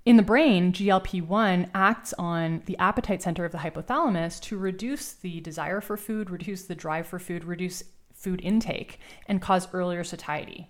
In 0.05 0.17
the 0.17 0.23
brain, 0.23 0.73
GLP-1 0.73 1.71
acts 1.75 2.13
on 2.19 2.63
the 2.67 2.77
appetite 2.79 3.23
center 3.23 3.45
of 3.45 3.53
the 3.53 3.59
hypothalamus 3.59 4.41
to 4.43 4.59
reduce 4.59 5.13
the 5.13 5.41
desire 5.41 5.81
for 5.81 5.97
food, 5.97 6.31
reduce 6.31 6.65
the 6.65 6.75
drive 6.75 7.07
for 7.07 7.19
food, 7.19 7.45
reduce 7.45 7.83
food 8.13 8.41
intake, 8.43 8.99
and 9.27 9.41
cause 9.41 9.67
earlier 9.73 10.05
satiety. 10.05 10.69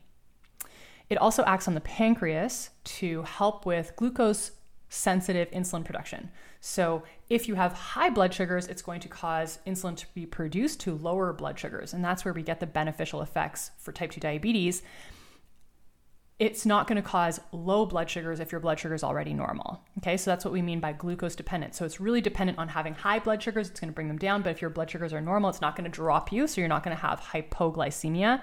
It 1.11 1.18
also 1.18 1.44
acts 1.44 1.68
on 1.68 1.75
the 1.75 1.80
pancreas 1.80 2.70
to 2.84 3.23
help 3.23 3.66
with 3.66 3.94
glucose 3.96 4.52
sensitive 4.88 5.50
insulin 5.50 5.84
production. 5.84 6.30
So, 6.61 7.02
if 7.28 7.46
you 7.49 7.56
have 7.56 7.73
high 7.73 8.11
blood 8.11 8.32
sugars, 8.32 8.68
it's 8.68 8.80
going 8.80 9.00
to 9.00 9.08
cause 9.08 9.58
insulin 9.66 9.96
to 9.96 10.06
be 10.14 10.25
produced 10.25 10.80
to 10.80 10.94
lower 10.94 11.32
blood 11.32 11.58
sugars. 11.58 11.92
And 11.92 12.02
that's 12.02 12.25
where 12.25 12.32
we 12.32 12.42
get 12.42 12.61
the 12.61 12.66
beneficial 12.66 13.20
effects 13.20 13.70
for 13.78 13.92
type 13.92 14.12
2 14.12 14.20
diabetes. 14.20 14.82
It's 16.38 16.64
not 16.64 16.87
going 16.87 16.96
to 16.96 17.08
cause 17.08 17.40
low 17.52 17.87
blood 17.87 18.08
sugars 18.11 18.40
if 18.40 18.50
your 18.50 18.61
blood 18.61 18.78
sugar 18.80 18.94
is 18.94 19.04
already 19.04 19.34
normal. 19.34 19.82
Okay, 19.99 20.16
so 20.16 20.30
that's 20.30 20.44
what 20.44 20.52
we 20.52 20.62
mean 20.62 20.80
by 20.80 20.92
glucose 20.92 21.37
dependent. 21.37 21.75
So, 21.75 21.84
it's 21.84 22.00
really 22.00 22.23
dependent 22.23 22.58
on 22.58 22.68
having 22.68 22.94
high 22.94 23.18
blood 23.18 23.42
sugars, 23.42 23.68
it's 23.68 23.80
going 23.80 23.90
to 23.90 23.94
bring 23.94 24.08
them 24.08 24.18
down. 24.18 24.42
But 24.42 24.50
if 24.50 24.62
your 24.62 24.70
blood 24.70 24.90
sugars 24.90 25.12
are 25.12 25.20
normal, 25.20 25.50
it's 25.50 25.61
not 25.61 25.76
going 25.76 25.90
to 25.90 25.94
drop 25.94 26.32
you. 26.32 26.46
So, 26.46 26.61
you're 26.62 26.68
not 26.68 26.82
going 26.82 26.96
to 26.96 27.02
have 27.02 27.20
hypoglycemia 27.20 28.40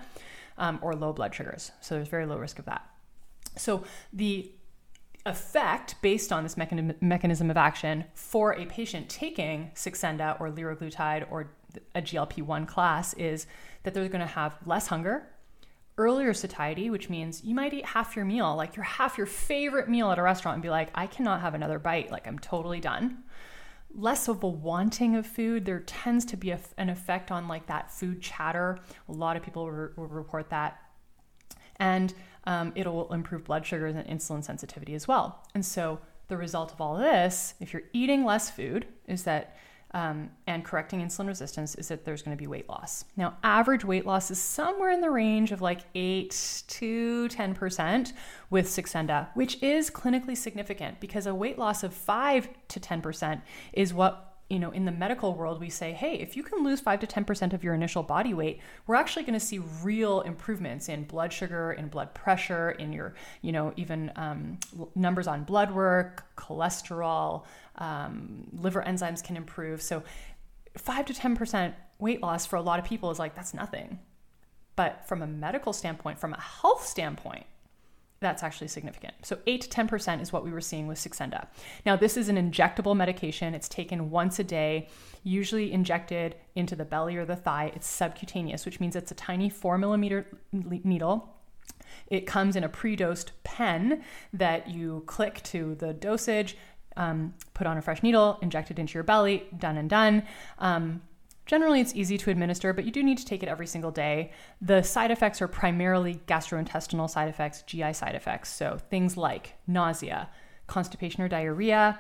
um, 0.62 0.80
or 0.82 0.94
low 0.94 1.12
blood 1.12 1.36
sugars. 1.36 1.72
So 1.82 1.96
there's 1.96 2.08
very 2.08 2.25
low 2.25 2.38
risk 2.38 2.60
of 2.60 2.65
that. 2.65 2.88
So 3.58 3.84
the 4.13 4.50
effect 5.25 5.96
based 6.01 6.32
on 6.32 6.44
this 6.44 6.56
mechanism 6.58 7.51
of 7.51 7.58
action 7.58 8.06
for 8.13 8.53
a 8.53 8.65
patient 8.65 9.10
taking 9.10 9.72
Saxenda 9.75 10.39
or 10.39 10.50
liraglutide 10.50 11.30
or 11.30 11.51
a 11.94 12.01
GLP-1 12.01 12.68
class 12.68 13.13
is 13.15 13.46
that 13.84 13.94
they're 13.94 14.08
going 14.08 14.22
to 14.22 14.25
have 14.25 14.58
less 14.65 14.88
hunger, 14.88 15.27
earlier 15.98 16.34
satiety, 16.34 16.89
which 16.89 17.10
means 17.10 17.44
you 17.44 17.53
might 17.53 17.74
eat 17.74 17.86
half 17.86 18.15
your 18.15 18.25
meal, 18.25 18.56
like 18.56 18.75
your 18.75 18.86
half 18.86 19.18
your 19.18 19.27
favorite 19.27 19.89
meal 19.89 20.12
at 20.12 20.20
a 20.20 20.24
restaurant 20.24 20.56
and 20.56 20.63
be 20.63 20.70
like, 20.70 20.89
I 20.96 21.08
cannot 21.08 21.41
have 21.41 21.53
another 21.53 21.80
bite, 21.80 22.12
like 22.12 22.27
I'm 22.27 22.39
totally 22.39 22.80
done 22.80 23.24
less 23.94 24.28
of 24.28 24.44
a 24.44 24.48
wanting 24.48 25.16
of 25.16 25.26
food. 25.26 25.66
There 25.66 25.80
tends 25.82 26.26
to 26.26 26.38
be 26.38 26.52
a, 26.52 26.60
an 26.78 26.90
effect 26.90 27.32
on 27.32 27.48
like 27.48 27.68
that 27.68 27.92
food 27.92 28.22
chatter. 28.22 28.80
A 29.10 29.12
lot 29.12 29.36
of 29.36 29.44
people 29.44 29.66
will, 29.66 29.90
will 29.96 30.08
report 30.08 30.50
that. 30.50 30.80
And 31.78 32.14
um, 32.46 32.74
it'll 32.76 33.12
improve 33.14 33.44
blood 33.44 33.66
sugars 33.66 33.96
and 33.96 34.08
insulin 34.08 34.44
sensitivity 34.44 34.94
as 34.94 35.08
well. 35.08 35.44
And 35.54 35.66
so 35.66 36.00
the 36.28 36.38
result 36.38 36.72
of 36.72 36.80
all 36.80 36.98
this, 36.98 37.56
if 37.60 37.74
you're 37.74 37.84
eating 37.94 38.24
less 38.24 38.50
food, 38.50 38.88
is 39.08 39.24
that 39.24 39.58
um, 39.94 40.30
and 40.48 40.64
correcting 40.64 41.02
insulin 41.02 41.28
resistance 41.28 41.76
is 41.76 41.90
that 41.90 42.06
there's 42.06 42.22
going 42.22 42.36
to 42.36 42.40
be 42.40 42.48
weight 42.48 42.70
loss. 42.70 43.06
Now, 43.18 43.38
average 43.44 43.84
weight 43.84 44.06
loss 44.06 44.32
is 44.32 44.40
somewhere 44.40 44.92
in 44.92 45.02
the 45.02 45.10
range 45.10 45.52
of 45.52 45.62
like 45.62 45.82
8 45.96 46.64
to 46.68 47.28
10% 47.28 48.14
with 48.50 48.68
Saxenda, 48.68 49.28
which 49.34 49.62
is 49.62 49.90
clinically 49.90 50.38
significant 50.38 51.00
because 51.00 51.28
a 51.28 51.36
weight 51.36 51.58
loss 51.58 51.84
of 51.84 51.94
5 51.94 52.50
to 52.70 52.80
10% 52.80 53.42
is 53.74 53.94
what 53.94 54.31
you 54.51 54.60
know, 54.60 54.72
in 54.72 54.84
the 54.84 54.91
medical 54.91 55.34
world, 55.34 55.62
we 55.62 55.70
say, 55.70 55.93
hey, 55.93 56.15
if 56.15 56.36
you 56.36 56.43
can 56.43 56.62
lose 56.62 56.81
5 56.81 57.00
to 57.00 57.08
10% 57.08 57.53
of 57.53 57.63
your 57.63 57.74
initial 57.74 58.03
body 58.03 58.34
weight, 58.34 58.60
we're 58.86 58.96
actually 58.96 59.24
going 59.24 59.39
to 59.39 59.46
see 59.46 59.60
real 59.81 60.20
improvements 60.22 60.89
in 60.89 61.05
blood 61.05 61.31
sugar, 61.31 61.72
in 61.72 61.88
blood 61.88 62.13
pressure, 62.13 62.72
in 62.72 62.91
your, 62.91 63.13
you 63.41 63.53
know, 63.53 63.72
even 63.77 64.12
um, 64.17 64.60
numbers 64.93 65.25
on 65.25 65.46
blood 65.46 65.74
work, 65.74 66.25
cholesterol, 66.36 67.46
um, 67.77 68.46
liver 68.51 68.84
enzymes 68.86 69.24
can 69.24 69.38
improve. 69.38 69.81
So 69.81 70.03
5 70.77 71.05
to 71.05 71.13
10% 71.13 71.74
weight 72.00 72.22
loss 72.22 72.46
for 72.46 72.58
a 72.58 72.62
lot 72.62 72.77
of 72.77 72.84
people 72.84 73.10
is 73.10 73.20
like, 73.20 73.36
that's 73.36 73.53
nothing. 73.53 74.00
But 74.75 75.08
from 75.08 75.22
a 75.22 75.27
medical 75.27 75.72
standpoint, 75.72 76.20
from 76.20 76.34
a 76.34 76.41
health 76.41 76.86
standpoint, 76.86 77.46
that's 78.22 78.44
actually 78.44 78.68
significant. 78.68 79.16
So 79.24 79.40
8 79.48 79.62
to 79.62 79.70
10% 79.70 80.22
is 80.22 80.32
what 80.32 80.44
we 80.44 80.51
were 80.51 80.62
seeing 80.62 80.86
with 80.86 81.00
Saxenda. 81.00 81.48
Now, 81.88 81.96
this 81.96 82.16
is 82.16 82.30
an 82.30 82.38
injectable 82.38 82.96
medication. 82.96 83.56
It's 83.56 83.68
taken 83.68 84.12
once 84.12 84.38
a 84.38 84.44
day, 84.44 84.88
usually 85.24 85.72
injected 85.72 86.36
into 86.56 86.75
the 86.75 86.86
belly 86.86 87.18
or 87.18 87.25
the 87.25 87.36
thigh. 87.36 87.72
It's 87.75 87.88
subcutaneous, 87.88 88.63
which 88.63 88.80
means 88.80 88.96
it's 88.96 89.12
a 89.12 89.16
tiny 89.16 89.50
four 89.50 89.80
millimeter 89.80 90.28
needle. 90.54 91.36
It 92.08 92.28
comes 92.28 92.56
in 92.56 92.63
a 92.63 92.70
pre 92.70 92.96
dosed 92.96 93.32
pen 93.44 94.04
that 94.34 94.70
you 94.70 95.04
click 95.08 95.42
to 95.46 95.75
the 95.75 95.92
dosage, 95.92 96.58
um, 96.98 97.34
put 97.56 97.66
on 97.66 97.78
a 97.78 97.82
fresh 97.82 98.04
needle, 98.04 98.38
inject 98.44 98.70
it 98.70 98.78
into 98.78 98.94
your 98.94 99.04
belly, 99.04 99.48
done 99.58 99.78
and 99.78 99.90
done. 99.90 100.24
Um, 100.60 101.01
Generally, 101.46 101.82
it's 101.82 101.96
easy 101.96 102.18
to 102.18 102.30
administer, 102.30 102.72
but 102.72 102.86
you 102.86 102.92
do 102.92 103.04
need 103.04 103.18
to 103.18 103.26
take 103.26 103.44
it 103.44 103.50
every 103.50 103.68
single 103.68 103.92
day. 103.92 104.32
The 104.62 104.84
side 104.84 105.12
effects 105.12 105.42
are 105.42 105.48
primarily 105.48 106.22
gastrointestinal 106.28 107.10
side 107.10 107.28
effects, 107.28 107.64
GI 107.64 107.94
side 107.94 108.16
effects. 108.16 108.50
So 108.50 108.78
things 108.90 109.18
like 109.18 109.56
nausea, 109.68 110.30
constipation 110.68 111.24
or 111.24 111.28
diarrhea, 111.28 112.00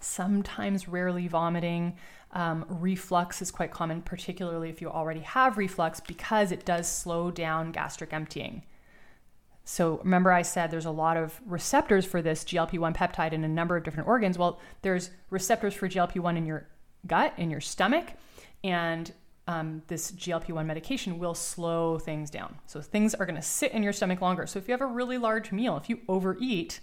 sometimes 0.00 0.88
rarely 0.88 1.28
vomiting. 1.28 1.96
Um, 2.32 2.64
reflux 2.68 3.42
is 3.42 3.50
quite 3.50 3.72
common, 3.72 4.02
particularly 4.02 4.70
if 4.70 4.80
you 4.80 4.88
already 4.88 5.20
have 5.20 5.58
reflux, 5.58 6.00
because 6.00 6.52
it 6.52 6.64
does 6.64 6.88
slow 6.88 7.30
down 7.30 7.72
gastric 7.72 8.12
emptying. 8.12 8.62
So 9.64 10.00
remember, 10.02 10.32
I 10.32 10.42
said 10.42 10.70
there's 10.70 10.86
a 10.86 10.90
lot 10.90 11.16
of 11.16 11.40
receptors 11.44 12.04
for 12.06 12.22
this 12.22 12.44
GLP 12.44 12.78
1 12.78 12.94
peptide 12.94 13.32
in 13.32 13.44
a 13.44 13.48
number 13.48 13.76
of 13.76 13.84
different 13.84 14.08
organs. 14.08 14.38
Well, 14.38 14.58
there's 14.82 15.10
receptors 15.28 15.74
for 15.74 15.88
GLP 15.88 16.18
1 16.18 16.36
in 16.36 16.46
your 16.46 16.66
gut, 17.06 17.34
in 17.36 17.50
your 17.50 17.60
stomach, 17.60 18.12
and 18.62 19.12
um, 19.46 19.82
this 19.88 20.12
GLP 20.12 20.50
1 20.50 20.66
medication 20.66 21.18
will 21.18 21.34
slow 21.34 21.98
things 21.98 22.30
down. 22.30 22.56
So 22.66 22.80
things 22.80 23.14
are 23.14 23.26
going 23.26 23.36
to 23.36 23.42
sit 23.42 23.72
in 23.72 23.82
your 23.82 23.92
stomach 23.92 24.20
longer. 24.20 24.46
So 24.46 24.58
if 24.58 24.68
you 24.68 24.72
have 24.72 24.80
a 24.80 24.86
really 24.86 25.18
large 25.18 25.50
meal, 25.50 25.76
if 25.76 25.88
you 25.88 26.00
overeat, 26.08 26.80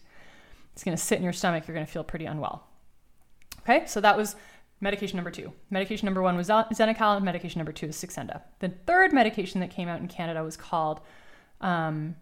it's 0.73 0.83
going 0.83 0.95
to 0.95 1.01
sit 1.01 1.17
in 1.17 1.23
your 1.23 1.33
stomach. 1.33 1.67
You're 1.67 1.75
going 1.75 1.85
to 1.85 1.91
feel 1.91 2.03
pretty 2.03 2.25
unwell. 2.25 2.67
Okay, 3.61 3.85
so 3.85 4.01
that 4.01 4.17
was 4.17 4.35
medication 4.81 5.17
number 5.17 5.31
two. 5.31 5.53
Medication 5.69 6.05
number 6.05 6.21
one 6.21 6.35
was 6.35 6.49
Xenical. 6.49 7.21
Medication 7.21 7.59
number 7.59 7.71
two 7.71 7.87
is 7.87 7.95
Saxenda. 7.95 8.41
The 8.59 8.69
third 8.69 9.13
medication 9.13 9.61
that 9.61 9.71
came 9.71 9.87
out 9.87 10.01
in 10.01 10.07
Canada 10.07 10.43
was 10.43 10.57
called 10.57 10.99
um, 11.61 12.15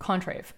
Contrave. 0.00 0.52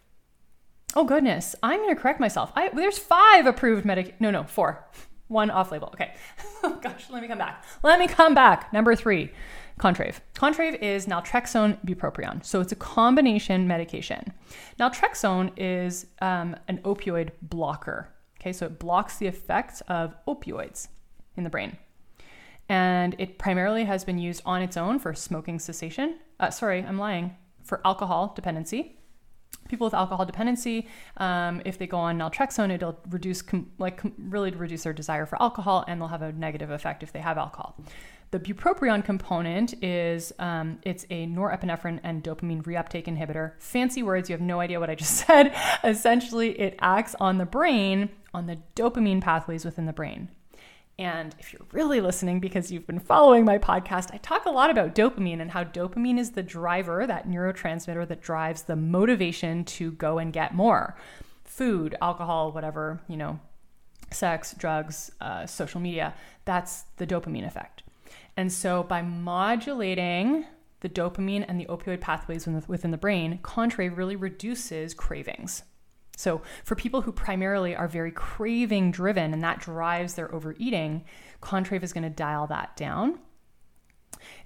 Oh 0.97 1.05
goodness, 1.05 1.55
I'm 1.63 1.81
going 1.81 1.95
to 1.95 2.01
correct 2.01 2.19
myself. 2.19 2.51
I, 2.57 2.71
there's 2.71 2.99
five 2.99 3.47
approved 3.47 3.85
medic. 3.85 4.21
No, 4.21 4.31
no, 4.31 4.45
four. 4.45 4.87
One 5.29 5.51
off 5.51 5.71
label. 5.71 5.89
Okay. 5.95 6.15
oh 6.63 6.79
gosh, 6.83 7.11
let 7.11 7.23
me 7.23 7.29
come 7.29 7.39
back. 7.39 7.65
Let 7.83 7.99
me 7.99 8.09
come 8.09 8.35
back. 8.35 8.73
Number 8.73 8.97
three, 8.97 9.31
Contrave. 9.79 10.21
Contrave 10.35 10.83
is 10.83 11.07
naltrexone 11.07 11.79
bupropion. 11.87 12.45
So 12.45 12.61
it's 12.61 12.73
a 12.73 12.77
combination 12.77 13.67
medication. 13.69 14.33
Naltrexone 14.79 15.53
is 15.57 16.07
um, 16.21 16.57
an 16.67 16.79
opioid 16.79 17.31
blocker. 17.43 18.09
Okay, 18.41 18.53
so 18.53 18.67
it 18.67 18.79
blocks 18.79 19.17
the 19.17 19.27
effects 19.27 19.81
of 19.83 20.15
opioids 20.27 20.89
in 21.37 21.45
the 21.45 21.51
brain. 21.51 21.77
And 22.69 23.17
it 23.19 23.39
primarily 23.39 23.85
has 23.85 24.05
been 24.05 24.19
used 24.19 24.43
on 24.45 24.61
its 24.61 24.77
own 24.77 24.99
for 24.99 25.15
smoking 25.15 25.59
cessation. 25.59 26.19
Uh, 26.39 26.51
sorry, 26.51 26.83
I'm 26.83 26.99
lying. 26.99 27.37
For 27.63 27.81
alcohol 27.85 28.33
dependency. 28.35 28.99
People 29.69 29.87
with 29.87 29.95
alcohol 29.95 30.25
dependency, 30.27 30.87
um, 31.19 31.63
if 31.65 31.79
they 31.79 31.87
go 31.87 31.99
on 31.99 32.19
naltrexone, 32.19 32.71
it'll 32.71 32.99
reduce, 33.11 33.43
com- 33.43 33.71
like, 33.79 33.99
com- 33.99 34.15
really 34.19 34.51
reduce 34.51 34.83
their 34.83 34.93
desire 34.93 35.27
for 35.27 35.41
alcohol, 35.43 35.85
and 35.87 36.01
they'll 36.01 36.09
have 36.09 36.23
a 36.23 36.33
negative 36.33 36.71
effect 36.71 37.03
if 37.03 37.13
they 37.13 37.21
have 37.21 37.39
alcohol. 37.39 37.77
The 38.31 38.39
bupropion 38.39 39.03
component 39.03 39.83
is 39.83 40.35
um, 40.39 40.81
it's 40.83 41.05
a 41.09 41.27
norepinephrine 41.27 42.01
and 42.03 42.23
dopamine 42.23 42.63
reuptake 42.63 43.07
inhibitor. 43.07 43.53
Fancy 43.59 44.03
words, 44.03 44.29
you 44.29 44.35
have 44.35 44.43
no 44.43 44.61
idea 44.61 44.79
what 44.79 44.91
I 44.91 44.95
just 44.95 45.15
said. 45.27 45.55
Essentially, 45.83 46.59
it 46.61 46.77
acts 46.81 47.15
on 47.21 47.39
the 47.39 47.47
brain, 47.47 48.11
on 48.35 48.47
the 48.47 48.59
dopamine 48.77 49.23
pathways 49.23 49.65
within 49.65 49.87
the 49.87 49.95
brain. 49.95 50.29
And 50.99 51.35
if 51.39 51.53
you're 51.53 51.67
really 51.71 52.01
listening 52.01 52.41
because 52.41 52.73
you've 52.73 52.87
been 52.87 52.99
following 52.99 53.45
my 53.45 53.57
podcast, 53.57 54.13
I 54.13 54.17
talk 54.17 54.47
a 54.47 54.51
lot 54.51 54.69
about 54.69 54.97
dopamine 54.97 55.41
and 55.41 55.53
how 55.53 55.63
dopamine 55.63 56.19
is 56.19 56.33
the 56.33 56.43
driver, 56.43 57.07
that 57.07 57.29
neurotransmitter 57.29 58.09
that 58.09 58.21
drives 58.21 58.63
the 58.63 58.75
motivation 58.75 59.65
to 59.65 59.93
go 59.93 60.19
and 60.19 60.33
get 60.33 60.55
more 60.55 60.97
food, 61.45 61.97
alcohol, 62.03 62.51
whatever, 62.51 63.01
you 63.09 63.17
know, 63.17 63.39
sex, 64.11 64.55
drugs, 64.59 65.11
uh, 65.21 65.47
social 65.47 65.81
media. 65.81 66.15
That's 66.45 66.83
the 66.97 67.07
dopamine 67.07 67.47
effect. 67.47 67.85
And 68.37 68.53
so 68.53 68.83
by 68.83 69.03
modulating 69.03 70.47
the 70.81 70.89
dopamine 70.89 71.45
and 71.49 71.61
the 71.61 71.67
opioid 71.67 72.01
pathways 72.01 72.47
within 72.67 72.91
the 72.91 72.99
brain, 72.99 73.39
Contrave 73.43 73.97
really 73.97 74.17
reduces 74.17 74.95
cravings. 74.95 75.63
So, 76.19 76.43
for 76.65 76.75
people 76.75 77.03
who 77.03 77.13
primarily 77.13 77.77
are 77.77 77.87
very 77.87 78.11
craving 78.11 78.91
driven 78.91 79.33
and 79.33 79.41
that 79.45 79.61
drives 79.61 80.15
their 80.15 80.35
overeating, 80.35 81.05
Contrave 81.41 81.85
is 81.85 81.93
going 81.93 82.03
to 82.03 82.11
dial 82.11 82.49
that 82.49 82.77
down. 82.77 83.21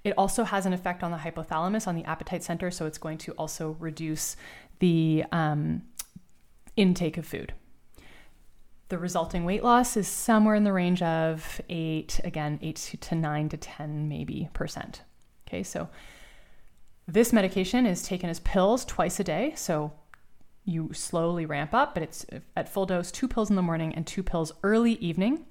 It 0.04 0.12
also 0.18 0.44
has 0.44 0.66
an 0.66 0.74
effect 0.74 1.02
on 1.02 1.12
the 1.12 1.16
hypothalamus, 1.16 1.86
on 1.86 1.96
the 1.96 2.04
appetite 2.04 2.42
center, 2.42 2.70
so 2.70 2.84
it's 2.84 2.98
going 2.98 3.16
to 3.18 3.32
also 3.32 3.78
reduce 3.80 4.36
the 4.80 5.24
um, 5.32 5.84
intake 6.76 7.16
of 7.16 7.24
food. 7.24 7.54
The 8.90 8.98
resulting 8.98 9.46
weight 9.46 9.64
loss 9.64 9.96
is 9.96 10.06
somewhere 10.06 10.54
in 10.54 10.64
the 10.64 10.74
range 10.74 11.00
of 11.00 11.58
eight, 11.70 12.20
again, 12.22 12.58
eight 12.60 12.76
to 13.00 13.14
nine 13.14 13.48
to 13.48 13.56
10 13.56 14.10
maybe 14.10 14.50
percent. 14.52 15.00
Okay, 15.48 15.62
so 15.62 15.88
this 17.08 17.32
medication 17.32 17.86
is 17.86 18.02
taken 18.02 18.28
as 18.28 18.40
pills 18.40 18.84
twice 18.84 19.18
a 19.18 19.24
day. 19.24 19.54
So 19.56 19.94
you 20.64 20.92
slowly 20.92 21.44
ramp 21.44 21.74
up, 21.74 21.92
but 21.94 22.02
it's 22.02 22.24
at 22.56 22.68
full 22.68 22.86
dose, 22.86 23.10
two 23.10 23.26
pills 23.26 23.50
in 23.50 23.56
the 23.56 23.62
morning 23.62 23.94
and 23.94 24.06
two 24.06 24.22
pills 24.22 24.52
early 24.62 24.92
evening. 24.94 25.44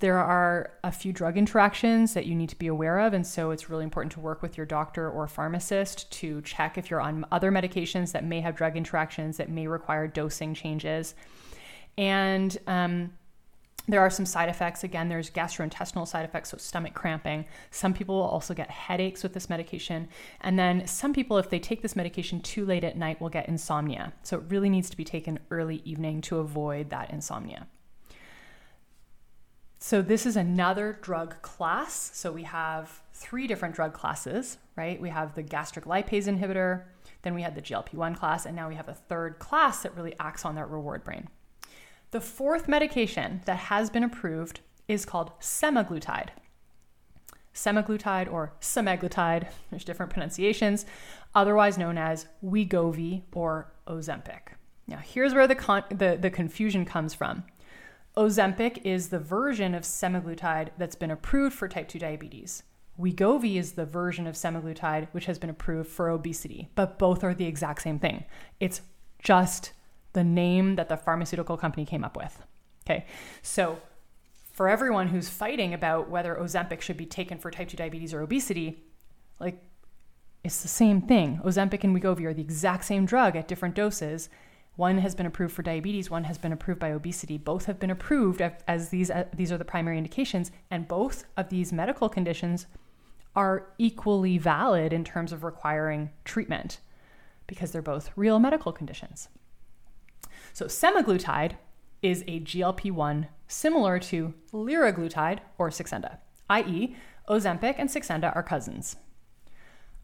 There 0.00 0.18
are 0.18 0.72
a 0.82 0.90
few 0.90 1.12
drug 1.12 1.36
interactions 1.36 2.14
that 2.14 2.26
you 2.26 2.34
need 2.34 2.48
to 2.48 2.58
be 2.58 2.66
aware 2.66 2.98
of, 2.98 3.12
and 3.12 3.24
so 3.26 3.52
it's 3.52 3.70
really 3.70 3.84
important 3.84 4.12
to 4.12 4.20
work 4.20 4.42
with 4.42 4.56
your 4.56 4.66
doctor 4.66 5.08
or 5.08 5.28
pharmacist 5.28 6.10
to 6.12 6.42
check 6.42 6.76
if 6.76 6.90
you're 6.90 7.00
on 7.00 7.24
other 7.30 7.52
medications 7.52 8.12
that 8.12 8.24
may 8.24 8.40
have 8.40 8.56
drug 8.56 8.76
interactions 8.76 9.36
that 9.36 9.48
may 9.48 9.68
require 9.68 10.08
dosing 10.08 10.54
changes. 10.54 11.14
And 11.96 12.56
um, 12.66 13.12
there 13.88 14.00
are 14.00 14.10
some 14.10 14.26
side 14.26 14.48
effects. 14.48 14.84
Again, 14.84 15.08
there's 15.08 15.30
gastrointestinal 15.30 16.06
side 16.06 16.24
effects, 16.24 16.50
so 16.50 16.58
stomach 16.58 16.94
cramping. 16.94 17.46
Some 17.70 17.94
people 17.94 18.16
will 18.16 18.22
also 18.24 18.54
get 18.54 18.70
headaches 18.70 19.22
with 19.22 19.32
this 19.32 19.48
medication. 19.48 20.08
And 20.40 20.58
then 20.58 20.86
some 20.86 21.12
people, 21.14 21.38
if 21.38 21.48
they 21.48 21.58
take 21.58 21.82
this 21.82 21.96
medication 21.96 22.40
too 22.40 22.64
late 22.66 22.84
at 22.84 22.96
night, 22.96 23.20
will 23.20 23.30
get 23.30 23.48
insomnia. 23.48 24.12
So 24.22 24.36
it 24.36 24.44
really 24.48 24.68
needs 24.68 24.90
to 24.90 24.96
be 24.96 25.04
taken 25.04 25.38
early 25.50 25.82
evening 25.84 26.20
to 26.22 26.38
avoid 26.38 26.90
that 26.90 27.10
insomnia. 27.10 27.66
So 29.78 30.02
this 30.02 30.26
is 30.26 30.36
another 30.36 30.98
drug 31.00 31.40
class. 31.40 32.10
So 32.12 32.32
we 32.32 32.42
have 32.42 33.00
three 33.12 33.46
different 33.46 33.74
drug 33.74 33.94
classes, 33.94 34.58
right? 34.76 35.00
We 35.00 35.08
have 35.08 35.34
the 35.34 35.42
gastric 35.42 35.84
lipase 35.84 36.24
inhibitor, 36.24 36.82
then 37.22 37.34
we 37.34 37.42
had 37.42 37.54
the 37.54 37.62
GLP 37.62 37.94
1 37.94 38.14
class, 38.14 38.46
and 38.46 38.54
now 38.54 38.68
we 38.68 38.74
have 38.74 38.88
a 38.88 38.94
third 38.94 39.38
class 39.38 39.82
that 39.82 39.96
really 39.96 40.14
acts 40.20 40.44
on 40.44 40.54
that 40.56 40.70
reward 40.70 41.04
brain. 41.04 41.28
The 42.10 42.20
fourth 42.22 42.68
medication 42.68 43.42
that 43.44 43.56
has 43.56 43.90
been 43.90 44.02
approved 44.02 44.60
is 44.86 45.04
called 45.04 45.38
semaglutide. 45.40 46.28
Semaglutide 47.52 48.32
or 48.32 48.54
semaglutide, 48.62 49.48
there's 49.70 49.84
different 49.84 50.12
pronunciations, 50.12 50.86
otherwise 51.34 51.76
known 51.76 51.98
as 51.98 52.26
Wegovy 52.42 53.24
or 53.34 53.72
Ozempic. 53.86 54.54
Now, 54.86 54.98
here's 55.04 55.34
where 55.34 55.46
the, 55.46 55.54
con- 55.54 55.84
the, 55.90 56.16
the 56.18 56.30
confusion 56.30 56.86
comes 56.86 57.12
from. 57.12 57.44
Ozempic 58.16 58.80
is 58.84 59.10
the 59.10 59.18
version 59.18 59.74
of 59.74 59.82
semaglutide 59.82 60.70
that's 60.78 60.96
been 60.96 61.10
approved 61.10 61.54
for 61.54 61.68
type 61.68 61.88
2 61.88 61.98
diabetes. 61.98 62.62
Wegovy 62.98 63.56
is 63.56 63.72
the 63.72 63.84
version 63.84 64.26
of 64.26 64.34
semaglutide 64.34 65.08
which 65.12 65.26
has 65.26 65.38
been 65.38 65.50
approved 65.50 65.90
for 65.90 66.08
obesity, 66.08 66.70
but 66.74 66.98
both 66.98 67.22
are 67.22 67.34
the 67.34 67.46
exact 67.46 67.82
same 67.82 67.98
thing. 67.98 68.24
It's 68.60 68.80
just 69.22 69.72
the 70.12 70.24
name 70.24 70.76
that 70.76 70.88
the 70.88 70.96
pharmaceutical 70.96 71.56
company 71.56 71.84
came 71.84 72.04
up 72.04 72.16
with. 72.16 72.42
Okay, 72.84 73.06
so 73.42 73.78
for 74.52 74.68
everyone 74.68 75.08
who's 75.08 75.28
fighting 75.28 75.74
about 75.74 76.08
whether 76.08 76.34
Ozempic 76.34 76.80
should 76.80 76.96
be 76.96 77.06
taken 77.06 77.38
for 77.38 77.50
type 77.50 77.68
2 77.68 77.76
diabetes 77.76 78.14
or 78.14 78.22
obesity, 78.22 78.82
like 79.38 79.62
it's 80.42 80.62
the 80.62 80.68
same 80.68 81.02
thing. 81.02 81.40
Ozempic 81.44 81.84
and 81.84 81.94
Wegovy 81.94 82.24
are 82.24 82.34
the 82.34 82.42
exact 82.42 82.84
same 82.84 83.04
drug 83.06 83.36
at 83.36 83.48
different 83.48 83.74
doses. 83.74 84.28
One 84.76 84.98
has 84.98 85.14
been 85.14 85.26
approved 85.26 85.54
for 85.54 85.62
diabetes, 85.62 86.10
one 86.10 86.24
has 86.24 86.38
been 86.38 86.52
approved 86.52 86.80
by 86.80 86.90
obesity. 86.90 87.36
Both 87.36 87.66
have 87.66 87.80
been 87.80 87.90
approved 87.90 88.40
as 88.66 88.88
these 88.90 89.10
uh, 89.10 89.24
these 89.34 89.50
are 89.50 89.58
the 89.58 89.64
primary 89.64 89.98
indications, 89.98 90.50
and 90.70 90.88
both 90.88 91.24
of 91.36 91.50
these 91.50 91.72
medical 91.72 92.08
conditions 92.08 92.66
are 93.34 93.68
equally 93.78 94.38
valid 94.38 94.92
in 94.92 95.04
terms 95.04 95.32
of 95.32 95.44
requiring 95.44 96.10
treatment 96.24 96.78
because 97.46 97.72
they're 97.72 97.82
both 97.82 98.10
real 98.16 98.38
medical 98.38 98.72
conditions. 98.72 99.28
So 100.58 100.66
semaglutide 100.66 101.52
is 102.02 102.22
a 102.22 102.40
GLP-1 102.40 103.28
similar 103.46 104.00
to 104.00 104.34
liraglutide 104.52 105.38
or 105.56 105.70
Saxenda, 105.70 106.18
i.e., 106.50 106.96
Ozempic 107.28 107.76
and 107.78 107.88
Saxenda 107.88 108.34
are 108.34 108.42
cousins. 108.42 108.96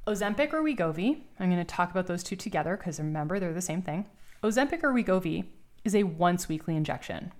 Ozempic 0.06 0.52
or 0.52 0.62
Wegovy, 0.62 1.22
I'm 1.40 1.50
going 1.50 1.58
to 1.58 1.64
talk 1.64 1.90
about 1.90 2.06
those 2.06 2.22
two 2.22 2.36
together 2.36 2.76
because 2.76 3.00
remember 3.00 3.40
they're 3.40 3.52
the 3.52 3.60
same 3.60 3.82
thing. 3.82 4.06
Ozempic 4.44 4.84
or 4.84 4.92
Wegovy 4.92 5.46
is 5.82 5.96
a 5.96 6.04
once 6.04 6.48
weekly 6.48 6.76
injection 6.76 7.32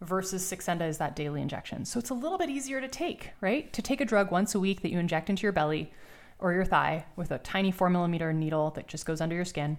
versus 0.00 0.48
Saxenda 0.48 0.88
is 0.88 0.98
that 0.98 1.16
daily 1.16 1.42
injection. 1.42 1.84
So 1.84 1.98
it's 1.98 2.10
a 2.10 2.14
little 2.14 2.38
bit 2.38 2.48
easier 2.48 2.80
to 2.80 2.86
take, 2.86 3.30
right? 3.40 3.72
To 3.72 3.82
take 3.82 4.00
a 4.00 4.04
drug 4.04 4.30
once 4.30 4.54
a 4.54 4.60
week 4.60 4.82
that 4.82 4.92
you 4.92 5.00
inject 5.00 5.30
into 5.30 5.42
your 5.42 5.50
belly 5.50 5.92
or 6.38 6.52
your 6.52 6.64
thigh 6.64 7.06
with 7.16 7.32
a 7.32 7.38
tiny 7.38 7.72
four 7.72 7.90
millimeter 7.90 8.32
needle 8.32 8.70
that 8.76 8.86
just 8.86 9.04
goes 9.04 9.20
under 9.20 9.34
your 9.34 9.44
skin. 9.44 9.78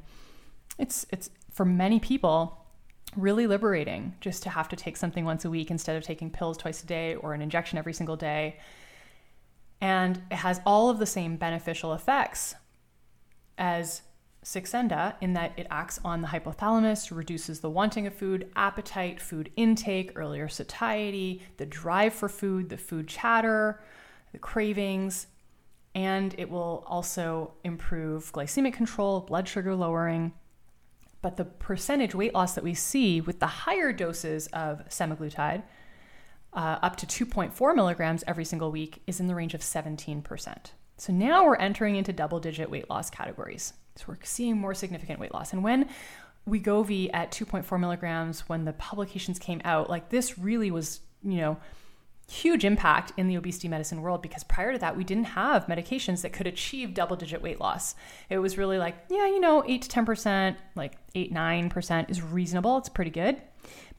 It's 0.78 1.06
it's 1.10 1.30
for 1.56 1.64
many 1.64 2.02
people 2.02 2.66
really 3.16 3.48
liberating 3.48 4.14
just 4.20 4.44
to 4.44 4.50
have 4.50 4.68
to 4.68 4.76
take 4.76 4.98
something 4.98 5.24
once 5.24 5.46
a 5.46 5.50
week 5.50 5.72
instead 5.72 5.96
of 5.96 6.04
taking 6.04 6.30
pills 6.30 6.58
twice 6.58 6.84
a 6.84 6.86
day 6.86 7.16
or 7.16 7.34
an 7.34 7.42
injection 7.42 7.78
every 7.78 7.94
single 7.94 8.18
day. 8.18 8.60
And 9.80 10.22
it 10.30 10.36
has 10.36 10.60
all 10.66 10.90
of 10.90 11.00
the 11.00 11.06
same 11.06 11.38
beneficial 11.38 11.94
effects 11.94 12.56
as 13.58 14.02
Saxenda 14.44 15.16
in 15.22 15.32
that 15.34 15.54
it 15.56 15.66
acts 15.72 15.98
on 16.04 16.22
the 16.22 16.28
hypothalamus, 16.28 17.16
reduces 17.16 17.62
the 17.62 17.70
wanting 17.70 18.06
of 18.06 18.14
food, 18.14 18.52
appetite, 18.58 19.22
food 19.22 19.50
intake, 19.56 20.12
earlier 20.16 20.50
satiety, 20.50 21.42
the 21.56 21.66
drive 21.66 22.14
for 22.14 22.28
food, 22.28 22.68
the 22.68 22.78
food 22.78 23.08
chatter, 23.08 23.82
the 24.34 24.40
cravings, 24.40 25.28
and 25.96 26.36
it 26.38 26.50
will 26.50 26.84
also 26.86 27.54
improve 27.64 28.34
glycemic 28.34 28.74
control, 28.74 29.22
blood 29.22 29.48
sugar 29.48 29.74
lowering, 29.74 30.34
but 31.22 31.38
the 31.38 31.46
percentage 31.46 32.14
weight 32.14 32.34
loss 32.34 32.54
that 32.56 32.64
we 32.64 32.74
see 32.74 33.22
with 33.22 33.40
the 33.40 33.48
higher 33.48 33.92
doses 33.92 34.48
of 34.48 34.88
semaglutide, 34.90 35.64
uh, 36.54 36.80
up 36.82 36.96
to 36.98 37.06
2.4 37.06 37.76
milligrams 37.76 38.24
every 38.28 38.46
single 38.46 38.72
week, 38.72 39.02
is 39.08 39.20
in 39.20 39.28
the 39.28 39.36
range 39.36 39.54
of 39.54 39.62
17%. 39.62 40.72
So 40.98 41.12
now 41.12 41.46
we're 41.46 41.58
entering 41.58 41.96
into 41.96 42.14
double 42.14 42.40
digit 42.40 42.70
weight 42.70 42.90
loss 42.90 43.10
categories. 43.10 43.74
So 43.96 44.06
we're 44.08 44.18
seeing 44.24 44.58
more 44.58 44.74
significant 44.74 45.20
weight 45.20 45.34
loss. 45.34 45.52
And 45.52 45.64
when 45.64 45.90
Wegovy 46.48 47.10
at 47.14 47.32
2.4 47.32 47.80
milligrams, 47.80 48.42
when 48.42 48.66
the 48.66 48.74
publications 48.74 49.40
came 49.40 49.62
out, 49.66 49.90
like 49.90 50.10
this 50.10 50.38
really 50.38 50.72
was, 50.72 51.02
you 51.24 51.38
know, 51.38 51.58
huge 52.28 52.66
impact 52.66 53.12
in 53.18 53.28
the 53.28 53.36
obesity 53.36 53.68
medicine 53.68 54.02
world 54.02 54.22
because 54.22 54.44
prior 54.44 54.74
to 54.74 54.80
that 54.80 54.98
we 54.98 55.04
didn't 55.04 55.26
have 55.26 55.68
medications 55.68 56.22
that 56.22 56.34
could 56.34 56.48
achieve 56.48 56.94
double 56.94 57.16
digit 57.16 57.42
weight 57.42 57.60
loss. 57.60 57.96
It 58.30 58.40
was 58.40 58.58
really 58.58 58.78
like 58.78 58.96
yeah 59.10 59.28
you 59.28 59.40
know 59.40 59.64
8 59.66 59.82
to 59.84 59.90
10% 59.90 60.56
like 60.76 60.94
8 61.14 61.34
9% 61.34 62.10
is 62.10 62.22
reasonable. 62.22 62.78
It's 62.78 62.90
pretty 62.90 63.12
good. 63.12 63.42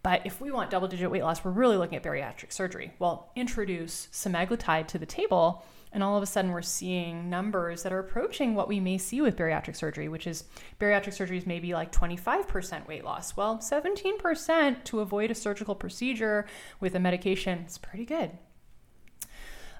But 0.03 0.23
if 0.25 0.41
we 0.41 0.51
want 0.51 0.71
double 0.71 0.89
digit 0.89 1.11
weight 1.11 1.23
loss 1.23 1.45
we're 1.45 1.53
really 1.53 1.77
looking 1.77 1.97
at 1.97 2.03
bariatric 2.03 2.53
surgery. 2.53 2.93
Well 2.99 3.31
introduce 3.37 4.09
semaglutide 4.13 4.89
to 4.89 4.99
the 4.99 5.07
table 5.07 5.65
and 5.97 6.05
all 6.05 6.15
of 6.15 6.23
a 6.23 6.27
sudden, 6.27 6.51
we're 6.51 6.61
seeing 6.61 7.31
numbers 7.31 7.83
that 7.83 7.91
are 7.91 7.99
approaching 7.99 8.55
what 8.55 8.69
we 8.69 8.81
may 8.81 8.99
see 8.99 9.23
with 9.23 9.35
bariatric 9.35 9.75
surgery, 9.75 10.11
which 10.11 10.27
is 10.27 10.45
bariatric 10.79 11.15
surgery 11.15 11.39
is 11.39 11.47
maybe 11.47 11.73
like 11.73 11.91
25% 11.91 12.87
weight 12.87 13.03
loss. 13.03 13.35
Well, 13.35 13.57
17% 13.57 14.85
to 14.85 15.01
avoid 15.01 15.31
a 15.31 15.35
surgical 15.35 15.75
procedure 15.75 16.45
with 16.81 16.95
a 16.95 17.01
medication 17.01 17.61
is 17.61 17.79
pretty 17.79 18.05
good. 18.05 18.33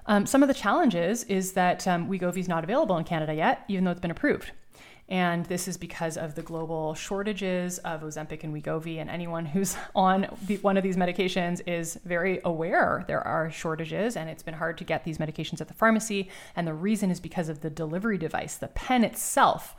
Um, 0.07 0.25
some 0.25 0.41
of 0.41 0.47
the 0.47 0.55
challenges 0.55 1.23
is 1.25 1.51
that 1.51 1.87
um, 1.87 2.09
Wegovy 2.09 2.39
is 2.39 2.47
not 2.47 2.63
available 2.63 2.97
in 2.97 3.03
Canada 3.03 3.35
yet, 3.35 3.63
even 3.67 3.83
though 3.83 3.91
it's 3.91 3.99
been 3.99 4.09
approved. 4.09 4.53
And 5.09 5.45
this 5.45 5.69
is 5.69 5.77
because 5.77 6.17
of 6.17 6.35
the 6.35 6.41
global 6.41 6.93
shortages 6.93 7.77
of 7.79 8.01
Ozempic 8.01 8.43
and 8.43 8.53
Wegovy. 8.53 8.99
And 8.99 9.09
anyone 9.09 9.45
who's 9.45 9.77
on 9.95 10.27
the, 10.45 10.57
one 10.57 10.75
of 10.75 10.83
these 10.83 10.97
medications 10.97 11.61
is 11.65 11.97
very 12.03 12.41
aware 12.43 13.05
there 13.07 13.25
are 13.25 13.49
shortages, 13.49 14.17
and 14.17 14.29
it's 14.29 14.43
been 14.43 14.53
hard 14.53 14.77
to 14.79 14.83
get 14.83 15.05
these 15.05 15.17
medications 15.17 15.61
at 15.61 15.67
the 15.67 15.73
pharmacy. 15.73 16.29
And 16.55 16.67
the 16.67 16.73
reason 16.73 17.09
is 17.09 17.19
because 17.19 17.47
of 17.47 17.61
the 17.61 17.69
delivery 17.69 18.17
device. 18.17 18.57
The 18.57 18.67
pen 18.67 19.03
itself 19.03 19.75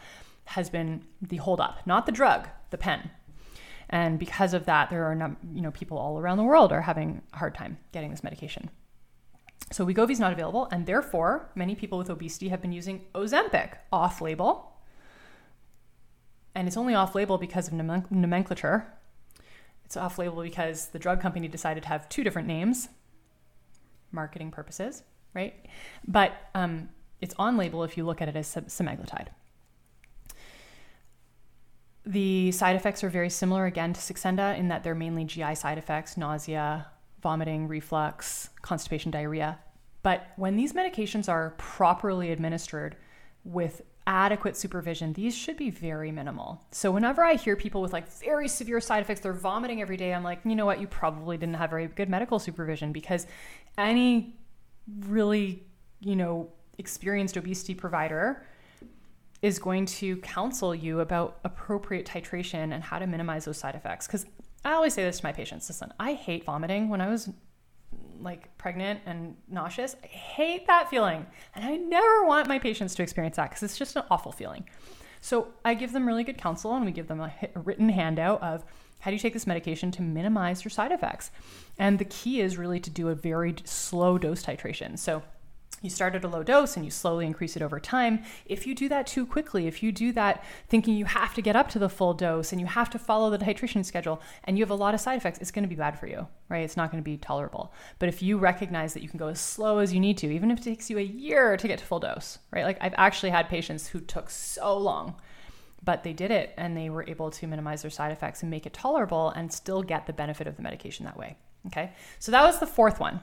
has 0.47 0.71
been 0.71 1.05
the 1.21 1.37
holdup, 1.37 1.87
not 1.87 2.07
the 2.07 2.13
drug, 2.13 2.49
the 2.71 2.79
pen. 2.79 3.11
And 3.91 4.19
because 4.19 4.55
of 4.55 4.65
that, 4.67 4.91
there 4.91 5.05
are 5.05 5.37
you 5.53 5.61
know 5.61 5.71
people 5.71 5.99
all 5.99 6.19
around 6.19 6.39
the 6.39 6.45
world 6.45 6.73
are 6.73 6.83
having 6.83 7.23
a 7.33 7.39
hard 7.39 7.55
time 7.55 7.79
getting 7.93 8.11
this 8.11 8.25
medication. 8.25 8.71
So 9.73 9.85
Wegovy 9.85 10.13
is 10.13 10.21
not 10.21 10.33
available, 10.33 10.69
and 10.73 10.87
therefore 10.87 11.51
many 11.55 11.75
people 11.75 11.99
with 11.99 12.09
obesity 12.09 12.49
have 12.49 12.63
been 12.63 12.73
using 12.73 13.05
Ozempic 13.15 13.75
off-label 13.93 14.68
and 16.55 16.67
it's 16.67 16.77
only 16.77 16.95
off 16.95 17.15
label 17.15 17.39
because 17.39 17.69
of 17.69 17.75
nomenclature. 17.75 18.87
It's 19.85 19.97
off 19.97 20.19
label 20.19 20.43
because 20.43 20.89
the 20.89 20.99
drug 20.99 21.21
company 21.21 21.49
decided 21.49 21.83
to 21.85 21.89
have 21.89 22.09
two 22.09 22.23
different 22.23 22.49
names, 22.49 22.89
marketing 24.13 24.51
purposes, 24.51 25.03
right? 25.35 25.55
But 26.07 26.33
um, 26.55 26.91
it's 27.21 27.35
on 27.39 27.57
label 27.57 27.85
if 27.85 27.97
you 27.97 28.05
look 28.05 28.21
at 28.21 28.29
it 28.29 28.37
as 28.37 28.47
semaglutide. 28.49 29.29
The 32.05 32.53
side 32.53 32.77
effects 32.77 33.05
are 33.05 33.11
very 33.11 33.29
similar 33.29 33.67
again 33.67 33.93
to 33.93 34.01
Saxenda 34.01 34.59
in 34.59 34.69
that 34.69 34.83
they're 34.83 34.95
mainly 34.95 35.25
GI 35.25 35.55
side 35.55 35.79
effects, 35.79 36.17
nausea, 36.17 36.87
vomiting, 37.23 37.69
reflux, 37.69 38.51
constipation, 38.63 39.11
diarrhea. 39.11 39.59
But 40.03 40.29
when 40.37 40.57
these 40.57 40.73
medications 40.73 41.29
are 41.29 41.55
properly 41.59 42.31
administered 42.31 42.97
with 43.45 43.83
adequate 44.09 44.57
supervision, 44.57 45.13
these 45.13 45.37
should 45.37 45.59
be 45.59 45.69
very 45.69 46.11
minimal. 46.11 46.65
So 46.73 46.91
whenever 46.91 47.23
I 47.23 47.35
hear 47.35 47.57
people 47.57 47.83
with 47.83 47.93
like 47.93 48.09
very 48.09 48.49
severe 48.49 48.81
side 48.81 49.03
effects, 49.03 49.21
they're 49.21 49.35
vomiting 49.35 49.83
every 49.83 49.99
day, 49.99 50.15
I'm 50.15 50.25
like, 50.25 50.41
you 50.45 50.57
know 50.57 50.65
what, 50.65 50.81
you 50.81 50.87
probably 50.87 51.37
didn't 51.37 51.57
have 51.57 51.69
very 51.69 51.87
good 51.89 52.09
medical 52.09 52.39
supervision 52.39 52.91
because 52.91 53.27
any 53.77 54.35
really, 55.01 55.63
you 56.01 56.17
know, 56.17 56.49
experienced 56.79 57.37
obesity 57.37 57.75
provider 57.75 58.47
is 59.43 59.59
going 59.59 59.85
to 59.85 60.17
counsel 60.17 60.75
you 60.75 61.01
about 61.01 61.39
appropriate 61.45 62.07
titration 62.07 62.73
and 62.73 62.83
how 62.83 62.99
to 62.99 63.07
minimize 63.07 63.45
those 63.45 63.59
side 63.59 63.75
effects. 63.75 64.07
Because 64.07 64.25
I 64.65 64.73
always 64.73 64.95
say 64.95 65.05
this 65.05 65.19
to 65.19 65.27
my 65.27 65.33
patients 65.33 65.69
listen, 65.69 65.93
I 66.01 66.15
hate 66.15 66.45
vomiting. 66.45 66.89
When 66.89 67.03
I 67.03 67.09
was 67.09 67.29
like 68.21 68.57
pregnant 68.59 69.01
and 69.07 69.37
nauseous. 69.49 69.97
I 70.03 70.07
hate 70.07 70.67
that 70.67 70.91
feeling. 70.91 71.27
And 71.55 71.65
I 71.65 71.77
never 71.77 72.25
want 72.25 72.49
my 72.49 72.59
patients 72.59 72.95
to 72.97 73.03
experience 73.03 73.37
that 73.37 73.51
because 73.51 73.63
it's 73.63 73.79
just 73.79 73.97
an 73.97 74.03
awful 74.11 74.33
feeling. 74.33 74.65
So 75.21 75.49
I 75.65 75.75
give 75.75 75.93
them 75.93 76.07
really 76.07 76.25
good 76.25 76.39
counsel 76.39 76.75
and 76.75 76.85
we 76.85 76.93
give 76.93 77.09
them 77.09 77.21
a, 77.21 77.33
a 77.55 77.61
written 77.61 77.89
handout 77.89 78.43
of 78.43 78.65
how 79.01 79.11
do 79.11 79.15
you 79.15 79.21
take 79.21 79.33
this 79.33 79.47
medication 79.47 79.91
to 79.93 80.03
minimize 80.03 80.65
your 80.65 80.71
side 80.71 80.93
effects. 80.93 81.31
And 81.79 81.99
the 81.99 82.05
key 82.05 82.41
is 82.41 82.59
really 82.59 82.81
to 82.81 82.91
do 82.91 83.09
a 83.09 83.15
very 83.15 83.55
slow 83.65 84.19
dose 84.19 84.43
titration. 84.43 84.99
So 84.99 85.23
you 85.83 85.91
start 85.91 86.15
at 86.15 86.25
a 86.25 86.29
low 86.29 86.43
dose 86.43 86.77
and 86.77 86.85
you 86.85 86.91
slowly 86.91 87.25
increase 87.25 87.57
it 87.57 87.63
over 87.63 87.79
time. 87.79 88.23
If 88.47 88.67
you 88.67 88.75
do 88.75 88.89
that 88.89 89.07
too 89.07 89.25
quickly, 89.25 89.67
if 89.67 89.83
you 89.83 89.93
do 89.93 90.13
that 90.13 90.45
thinking 90.69 90.95
you 90.95 91.05
have 91.05 91.35
to 91.35 91.43
get 91.43 91.57
up 91.57 91.69
to 91.71 91.79
the 91.79 91.89
full 91.89 92.15
dose 92.15 92.53
and 92.53 92.61
you 92.61 92.67
have 92.67 92.91
to 92.91 92.99
follow 92.99 93.31
the 93.31 93.39
titration 93.39 93.85
schedule 93.85 94.21
and 94.45 94.59
you 94.59 94.65
have 94.65 94.71
a 94.71 94.75
lot 94.75 94.95
of 94.95 95.01
side 95.01 95.17
effects, 95.17 95.39
it's 95.39 95.51
going 95.51 95.63
to 95.63 95.69
be 95.69 95.77
bad 95.77 95.99
for 95.99 96.07
you, 96.07 96.27
right? 96.49 96.65
It's 96.65 96.77
not 96.77 96.91
going 96.91 97.03
to 97.03 97.09
be 97.09 97.17
tolerable. 97.17 97.73
But 97.99 98.09
if 98.09 98.23
you 98.23 98.39
recognize 98.39 98.95
that 98.95 99.03
you 99.03 99.09
can 99.09 99.19
go 99.19 99.29
as 99.29 99.41
slow 99.41 99.79
as 99.79 99.93
you 99.93 100.01
need 100.01 100.19
to, 100.19 100.33
even 100.33 100.51
if 100.51 100.59
it 100.59 100.65
takes 100.65 100.91
you 100.91 100.99
a 100.99 101.03
year 101.03 101.57
to 101.57 101.69
get 101.69 101.79
to 101.79 101.85
full 101.85 102.01
dose, 102.01 102.39
right? 102.51 102.65
Like 102.65 102.79
I've 102.81 102.95
actually 102.97 103.31
had 103.31 103.49
patients 103.49 103.87
who 103.87 104.01
took 104.01 104.31
so 104.31 104.77
long, 104.77 105.15
but 105.85 106.03
they 106.03 106.13
did 106.13 106.33
it 106.33 106.55
and 106.57 106.77
they 106.77 106.91
were 106.91 107.05
able 107.07 107.31
to 107.31 107.47
minimize 107.47 107.83
their 107.83 107.91
side 107.91 108.11
effects 108.11 108.43
and 108.43 108.51
make 108.51 108.67
it 108.67 108.73
tolerable 108.73 109.31
and 109.31 109.53
still 109.53 109.83
get 109.83 110.07
the 110.07 110.13
benefit 110.13 110.47
of 110.49 110.57
the 110.57 110.63
medication 110.63 111.05
that 111.05 111.17
way. 111.17 111.37
Okay. 111.67 111.93
So 112.19 112.33
that 112.33 112.43
was 112.43 112.59
the 112.59 112.67
fourth 112.67 112.99
one. 112.99 113.21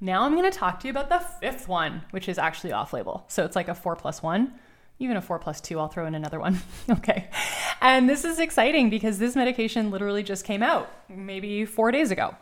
Now 0.00 0.22
I'm 0.22 0.36
going 0.36 0.50
to 0.50 0.56
talk 0.56 0.80
to 0.80 0.86
you 0.86 0.90
about 0.90 1.08
the 1.08 1.18
fifth 1.18 1.68
one, 1.68 2.02
which 2.10 2.28
is 2.28 2.38
actually 2.38 2.72
off 2.72 2.92
label. 2.92 3.24
So 3.28 3.44
it's 3.44 3.56
like 3.56 3.68
a 3.68 3.74
four 3.74 3.96
plus 3.96 4.22
one, 4.22 4.52
even 4.98 5.16
a 5.16 5.22
four 5.22 5.38
plus 5.38 5.60
two. 5.60 5.80
I'll 5.80 5.88
throw 5.88 6.06
in 6.06 6.14
another 6.14 6.38
one. 6.38 6.60
okay. 6.90 7.28
And 7.80 8.08
this 8.08 8.24
is 8.24 8.38
exciting 8.38 8.90
because 8.90 9.18
this 9.18 9.34
medication 9.34 9.90
literally 9.90 10.22
just 10.22 10.44
came 10.44 10.62
out 10.62 10.90
maybe 11.08 11.64
four 11.64 11.90
days 11.92 12.10
ago. 12.10 12.34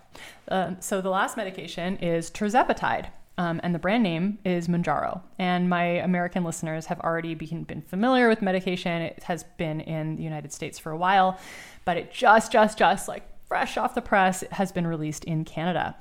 Uh, 0.48 0.72
so 0.80 1.00
the 1.00 1.10
last 1.10 1.36
medication 1.36 1.96
is 1.98 2.30
tirzepatide. 2.30 3.06
Um, 3.36 3.60
and 3.64 3.74
the 3.74 3.80
brand 3.80 4.04
name 4.04 4.38
is 4.44 4.68
Mounjaro. 4.68 5.20
And 5.38 5.68
my 5.68 5.82
American 5.84 6.44
listeners 6.44 6.86
have 6.86 7.00
already 7.00 7.34
been, 7.34 7.64
been 7.64 7.82
familiar 7.82 8.28
with 8.28 8.42
medication. 8.42 9.02
It 9.02 9.24
has 9.24 9.44
been 9.58 9.80
in 9.80 10.16
the 10.16 10.22
United 10.22 10.52
States 10.52 10.78
for 10.78 10.92
a 10.92 10.96
while, 10.96 11.38
but 11.84 11.96
it 11.96 12.12
just, 12.12 12.52
just, 12.52 12.78
just 12.78 13.08
like 13.08 13.24
fresh 13.46 13.76
off 13.76 13.94
the 13.94 14.02
press, 14.02 14.44
has 14.52 14.70
been 14.70 14.86
released 14.86 15.24
in 15.24 15.44
Canada. 15.44 15.96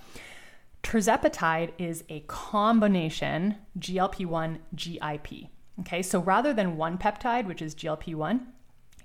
Tirzepatide 0.84 1.72
is 1.78 2.04
a 2.10 2.20
combination 2.28 3.56
GLP 3.80 4.26
1 4.26 4.60
GIP. 4.76 5.50
Okay, 5.80 6.04
so 6.04 6.20
rather 6.20 6.54
than 6.54 6.78
one 6.78 6.98
peptide, 6.98 7.48
which 7.48 7.62
is 7.62 7.74
GLP 7.74 8.14
1, 8.14 8.48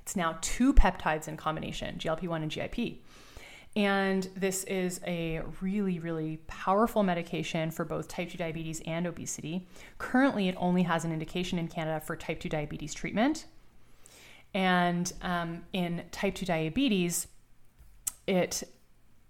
it's 0.02 0.16
now 0.16 0.36
two 0.40 0.74
peptides 0.74 1.28
in 1.28 1.36
combination, 1.36 1.96
GLP 1.96 2.28
1 2.28 2.42
and 2.42 2.50
GIP. 2.50 3.02
And 3.76 4.28
this 4.34 4.64
is 4.64 5.00
a 5.06 5.40
really, 5.60 5.98
really 5.98 6.38
powerful 6.46 7.02
medication 7.02 7.70
for 7.70 7.84
both 7.84 8.08
type 8.08 8.30
2 8.30 8.38
diabetes 8.38 8.82
and 8.86 9.06
obesity. 9.06 9.66
Currently, 9.98 10.48
it 10.48 10.56
only 10.58 10.82
has 10.82 11.04
an 11.04 11.12
indication 11.12 11.58
in 11.58 11.68
Canada 11.68 12.00
for 12.00 12.16
type 12.16 12.40
2 12.40 12.48
diabetes 12.48 12.92
treatment. 12.92 13.46
And 14.52 15.12
um, 15.22 15.64
in 15.72 16.04
type 16.10 16.34
2 16.34 16.46
diabetes, 16.46 17.28
it 18.26 18.64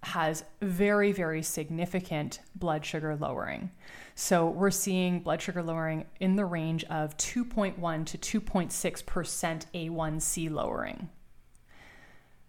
has 0.08 0.44
very, 0.62 1.12
very 1.12 1.42
significant 1.42 2.40
blood 2.54 2.84
sugar 2.84 3.14
lowering. 3.14 3.70
So 4.14 4.48
we're 4.48 4.70
seeing 4.70 5.20
blood 5.20 5.42
sugar 5.42 5.62
lowering 5.62 6.06
in 6.18 6.36
the 6.36 6.44
range 6.44 6.84
of 6.84 7.16
2.1 7.18 8.06
to 8.06 8.40
2.6% 8.40 9.66
A1C 9.74 10.50
lowering. 10.50 11.08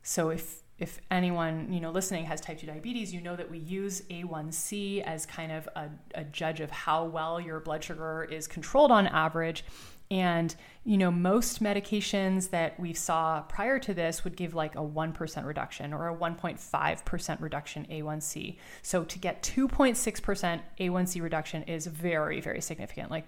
So 0.01 0.29
if 0.29 0.63
if 0.79 1.01
anyone 1.11 1.67
you 1.73 1.81
know 1.81 1.91
listening 1.91 2.23
has 2.23 2.39
type 2.39 2.57
2 2.57 2.65
diabetes 2.65 3.13
you 3.13 3.19
know 3.19 3.35
that 3.35 3.51
we 3.51 3.57
use 3.57 4.01
a1c 4.09 5.03
as 5.03 5.25
kind 5.25 5.51
of 5.51 5.67
a, 5.75 5.89
a 6.15 6.23
judge 6.23 6.61
of 6.61 6.71
how 6.71 7.03
well 7.03 7.37
your 7.37 7.59
blood 7.59 7.83
sugar 7.83 8.25
is 8.31 8.47
controlled 8.47 8.89
on 8.89 9.05
average 9.07 9.65
and, 10.11 10.55
you 10.85 10.97
know, 10.97 11.11
most 11.11 11.61
medications 11.61 12.49
that 12.49 12.79
we 12.79 12.93
saw 12.93 13.41
prior 13.43 13.77
to 13.79 13.93
this 13.93 14.23
would 14.23 14.35
give 14.35 14.55
like 14.55 14.75
a 14.75 14.79
1% 14.79 15.45
reduction 15.45 15.93
or 15.93 16.09
a 16.09 16.15
1.5% 16.15 17.41
reduction 17.41 17.85
A1C. 17.91 18.57
So 18.81 19.03
to 19.03 19.19
get 19.19 19.43
2.6% 19.43 20.61
A1C 20.79 21.21
reduction 21.21 21.63
is 21.63 21.85
very, 21.85 22.41
very 22.41 22.61
significant, 22.61 23.11
like, 23.11 23.27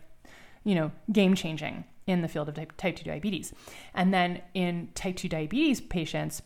you 0.64 0.74
know, 0.74 0.92
game 1.12 1.36
changing 1.36 1.84
in 2.08 2.24
the 2.24 2.28
field 2.28 2.50
of 2.50 2.56
type, 2.56 2.76
type 2.78 2.96
2 2.96 3.04
diabetes. 3.04 3.54
And 3.94 4.12
then 4.12 4.42
in 4.56 4.90
type 4.96 5.18
2 5.18 5.30
diabetes 5.30 5.82
patients, 5.82 6.42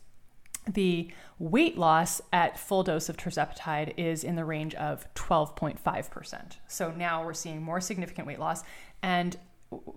the 0.67 1.11
weight 1.39 1.77
loss 1.77 2.21
at 2.33 2.57
full 2.59 2.83
dose 2.83 3.07
of 3.07 3.15
tirzepatide 3.15 3.93
is 3.97 4.23
in 4.23 4.35
the 4.35 4.43
range 4.43 4.73
of 4.75 5.05
12.5%. 5.13 6.57
So 6.67 6.91
now 6.91 7.23
we're 7.23 7.33
seeing 7.33 7.61
more 7.61 7.79
significant 7.79 8.27
weight 8.27 8.39
loss. 8.39 8.63
And 9.01 9.37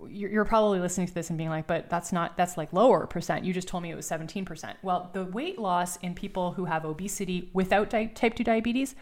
you're 0.09 0.45
probably 0.45 0.79
listening 0.79 1.07
to 1.07 1.13
this 1.13 1.29
and 1.29 1.37
being 1.37 1.49
like, 1.49 1.67
but 1.67 1.89
that's 1.89 2.11
not, 2.11 2.37
that's 2.37 2.57
like 2.57 2.73
lower 2.73 3.07
percent. 3.07 3.45
You 3.45 3.53
just 3.53 3.67
told 3.67 3.83
me 3.83 3.91
it 3.91 3.95
was 3.95 4.09
17%. 4.09 4.75
Well, 4.81 5.09
the 5.13 5.25
weight 5.25 5.59
loss 5.59 5.97
in 5.97 6.13
people 6.15 6.51
who 6.51 6.65
have 6.65 6.85
obesity 6.85 7.49
without 7.53 7.89
type 7.89 8.15
2 8.35 8.43
diabetes 8.43 8.95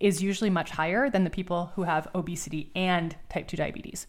is 0.00 0.22
usually 0.22 0.50
much 0.50 0.70
higher 0.70 1.08
than 1.10 1.24
the 1.24 1.30
people 1.30 1.72
who 1.74 1.84
have 1.84 2.08
obesity 2.14 2.70
and 2.74 3.16
type 3.28 3.48
2 3.48 3.56
diabetes. 3.56 4.06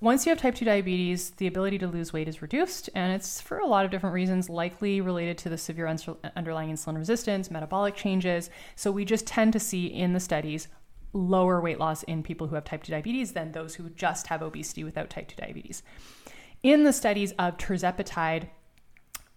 Once 0.00 0.24
you 0.24 0.30
have 0.30 0.38
type 0.38 0.54
2 0.54 0.64
diabetes, 0.64 1.30
the 1.30 1.48
ability 1.48 1.76
to 1.76 1.88
lose 1.88 2.12
weight 2.12 2.28
is 2.28 2.40
reduced, 2.40 2.88
and 2.94 3.12
it's 3.12 3.40
for 3.40 3.58
a 3.58 3.66
lot 3.66 3.84
of 3.84 3.90
different 3.90 4.14
reasons, 4.14 4.48
likely 4.48 5.00
related 5.00 5.36
to 5.36 5.48
the 5.48 5.58
severe 5.58 5.88
underlying 6.36 6.70
insulin 6.72 6.96
resistance, 6.96 7.50
metabolic 7.50 7.96
changes. 7.96 8.48
So, 8.76 8.92
we 8.92 9.04
just 9.04 9.26
tend 9.26 9.52
to 9.54 9.60
see 9.60 9.86
in 9.86 10.12
the 10.12 10.20
studies 10.20 10.68
lower 11.12 11.60
weight 11.60 11.78
loss 11.78 12.02
in 12.04 12.22
people 12.22 12.46
who 12.46 12.54
have 12.54 12.64
type 12.64 12.82
2 12.82 12.92
diabetes 12.92 13.32
than 13.32 13.52
those 13.52 13.76
who 13.76 13.88
just 13.90 14.28
have 14.28 14.42
obesity 14.42 14.84
without 14.84 15.10
type 15.10 15.28
2 15.28 15.36
diabetes. 15.36 15.82
In 16.62 16.84
the 16.84 16.92
studies 16.92 17.32
of 17.38 17.56
tirzepatide 17.56 18.48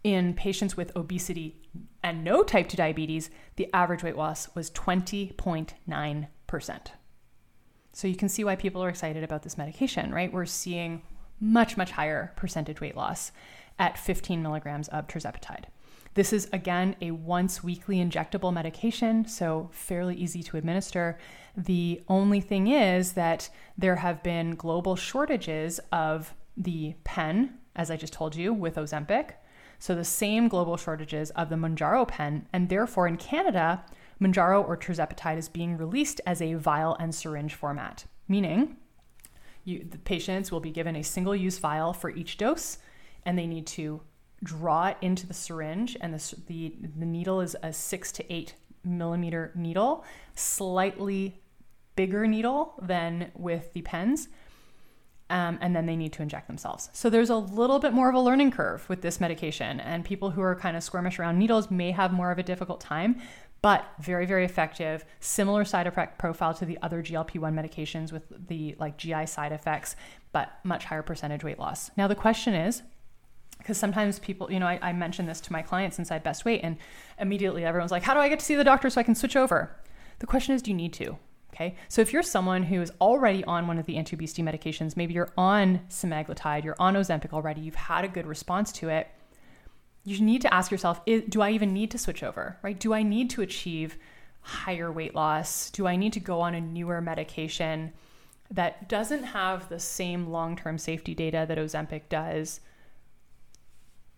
in 0.04 0.34
patients 0.34 0.76
with 0.76 0.96
obesity 0.96 1.62
and 2.04 2.24
no 2.24 2.44
type 2.44 2.70
2 2.70 2.78
diabetes, 2.78 3.30
the 3.56 3.70
average 3.74 4.04
weight 4.04 4.18
loss 4.18 4.54
was 4.56 4.72
20.9%. 4.72 6.88
So 7.94 8.08
you 8.08 8.16
can 8.16 8.30
see 8.30 8.44
why 8.44 8.56
people 8.56 8.84
are 8.84 8.90
excited 8.90 9.24
about 9.24 9.44
this 9.44 9.58
medication, 9.58 10.14
right? 10.14 10.32
We're 10.32 10.46
seeing 10.46 11.04
much, 11.40 11.78
much 11.78 11.92
higher 11.92 12.34
percentage 12.36 12.82
weight 12.82 12.96
loss 12.96 13.32
at 13.78 13.98
15 13.98 14.42
milligrams 14.42 14.88
of 14.90 15.08
tirzepatide. 15.08 15.66
This 16.14 16.34
is 16.34 16.50
again 16.52 16.96
a 17.02 17.12
once 17.12 17.64
weekly 17.64 17.98
injectable 17.98 18.54
medication, 18.54 19.26
so 19.26 19.70
fairly 19.72 20.16
easy 20.16 20.44
to 20.44 20.58
administer. 20.58 21.18
The 21.56 22.02
only 22.08 22.42
thing 22.42 22.68
is 22.68 23.14
that 23.14 23.50
there 23.78 23.98
have 23.98 24.24
been 24.24 24.56
global 24.56 24.96
shortages 24.96 25.80
of 25.92 26.34
the 26.56 26.96
pen 27.04 27.58
as 27.76 27.92
I 27.92 27.98
just 27.98 28.14
told 28.14 28.36
you, 28.36 28.54
with 28.54 28.76
Ozempic. 28.76 29.32
So 29.80 29.96
the 29.96 30.04
same 30.04 30.48
global 30.48 30.78
shortages 30.78 31.32
of 31.32 31.50
the 31.50 31.56
Mounjaro 31.56 32.08
pen, 32.08 32.48
and 32.54 32.70
therefore 32.70 33.08
in 33.08 33.18
Canada, 33.18 33.84
Mounjaro 34.22 34.68
or 34.68 34.78
tirzepatide 34.78 35.38
is 35.38 35.50
being 35.50 35.78
released 35.78 36.22
as 36.26 36.42
a 36.42 36.54
vial 36.54 36.96
and 37.00 37.14
syringe 37.14 37.56
format, 37.56 38.06
meaning 38.28 38.78
you, 39.64 39.86
the 39.90 39.98
patients 39.98 40.52
will 40.52 40.60
be 40.60 40.72
given 40.72 40.96
a 40.96 41.04
single 41.04 41.36
use 41.36 41.58
vial 41.58 41.94
for 41.94 42.10
each 42.12 42.38
dose, 42.38 42.78
and 43.26 43.38
they 43.38 43.48
need 43.48 43.66
to 43.68 44.02
draw 44.44 44.88
it 44.88 44.98
into 45.02 45.26
the 45.28 45.34
syringe. 45.34 45.96
And 46.02 46.14
the, 46.14 46.36
the, 46.48 46.76
the 46.98 47.06
needle 47.06 47.42
is 47.42 47.56
a 47.64 47.72
six 47.72 48.12
to 48.14 48.34
eight 48.34 48.56
millimeter 48.84 49.52
needle, 49.56 50.04
slightly 50.36 51.42
bigger 51.96 52.28
needle 52.28 52.74
than 52.82 53.32
with 53.36 53.74
the 53.74 53.82
pens. 53.82 54.28
Um, 55.30 55.58
and 55.62 55.74
then 55.74 55.86
they 55.86 55.96
need 55.96 56.12
to 56.14 56.22
inject 56.22 56.48
themselves. 56.48 56.90
So 56.92 57.10
there's 57.10 57.30
a 57.30 57.38
little 57.38 57.80
bit 57.80 57.94
more 57.94 58.10
of 58.10 58.16
a 58.16 58.20
learning 58.20 58.52
curve 58.52 58.88
with 58.90 59.02
this 59.02 59.22
medication, 59.22 59.80
and 59.80 60.04
people 60.04 60.32
who 60.32 60.42
are 60.42 60.56
kind 60.56 60.76
of 60.76 60.84
squirmish 60.84 61.20
around 61.20 61.40
needles 61.40 61.72
may 61.72 61.92
have 61.92 62.12
more 62.12 62.32
of 62.32 62.38
a 62.38 62.44
difficult 62.44 62.82
time 62.82 63.22
but 63.62 63.86
very 64.00 64.26
very 64.26 64.44
effective 64.44 65.06
similar 65.20 65.64
side 65.64 65.88
effect 65.88 66.18
profile 66.18 66.54
to 66.54 66.66
the 66.66 66.78
other 66.82 67.02
glp-1 67.02 67.54
medications 67.54 68.12
with 68.12 68.24
the 68.48 68.76
like 68.80 68.98
gi 68.98 69.26
side 69.26 69.52
effects 69.52 69.96
but 70.32 70.54
much 70.64 70.86
higher 70.86 71.04
percentage 71.04 71.44
weight 71.44 71.60
loss 71.60 71.92
now 71.96 72.08
the 72.08 72.16
question 72.16 72.54
is 72.54 72.82
because 73.62 73.78
sometimes 73.78 74.20
people 74.20 74.52
you 74.52 74.60
know 74.60 74.68
I, 74.68 74.80
I 74.82 74.94
mentioned 74.94 75.30
this 75.30 75.42
to 75.42 75.54
my 75.54 75.62
clients 75.62 76.00
inside 76.00 76.24
best 76.24 76.46
weight 76.46 76.62
and 76.64 76.78
immediately 77.20 77.64
everyone's 77.66 77.92
like 77.92 78.04
how 78.04 78.14
do 78.14 78.20
i 78.20 78.30
get 78.30 78.40
to 78.40 78.46
see 78.46 78.56
the 78.56 78.64
doctor 78.64 78.90
so 78.90 79.00
i 79.00 79.04
can 79.04 79.16
switch 79.16 79.36
over 79.36 79.76
the 80.20 80.28
question 80.28 80.54
is 80.56 80.62
do 80.62 80.72
you 80.72 80.78
need 80.78 80.94
to 80.94 81.18
okay 81.54 81.76
so 81.88 82.02
if 82.02 82.14
you're 82.14 82.24
someone 82.24 82.64
who 82.64 82.82
is 82.82 82.92
already 83.00 83.44
on 83.46 83.68
one 83.68 83.78
of 83.78 83.86
the 83.86 83.98
anti-obesity 83.98 84.42
medications 84.44 84.98
maybe 84.98 85.14
you're 85.14 85.32
on 85.38 85.80
semaglutide 85.90 86.64
you're 86.64 86.76
on 86.80 86.96
ozempic 86.96 87.34
already 87.34 87.62
you've 87.62 87.76
had 87.76 88.04
a 88.04 88.08
good 88.08 88.26
response 88.26 88.72
to 88.72 88.90
it 88.90 89.08
you 90.04 90.20
need 90.22 90.42
to 90.42 90.54
ask 90.54 90.72
yourself 90.72 91.02
do 91.06 91.42
I 91.42 91.52
even 91.52 91.74
need 91.74 91.92
to 91.92 91.98
switch 91.98 92.24
over, 92.24 92.58
right? 92.62 92.80
Do 92.80 92.94
I 92.94 93.04
need 93.04 93.30
to 93.32 93.42
achieve 93.42 93.98
higher 94.42 94.92
weight 94.92 95.14
loss? 95.14 95.70
Do 95.70 95.88
I 95.88 95.96
need 95.96 96.14
to 96.14 96.20
go 96.20 96.42
on 96.42 96.56
a 96.56 96.62
newer 96.62 97.02
medication 97.02 97.94
that 98.50 98.90
doesn't 98.90 99.24
have 99.24 99.70
the 99.70 99.80
same 99.80 100.28
long 100.28 100.56
term 100.56 100.78
safety 100.78 101.14
data 101.14 101.46
that 101.48 101.58
Ozempic 101.58 102.10
does? 102.10 102.62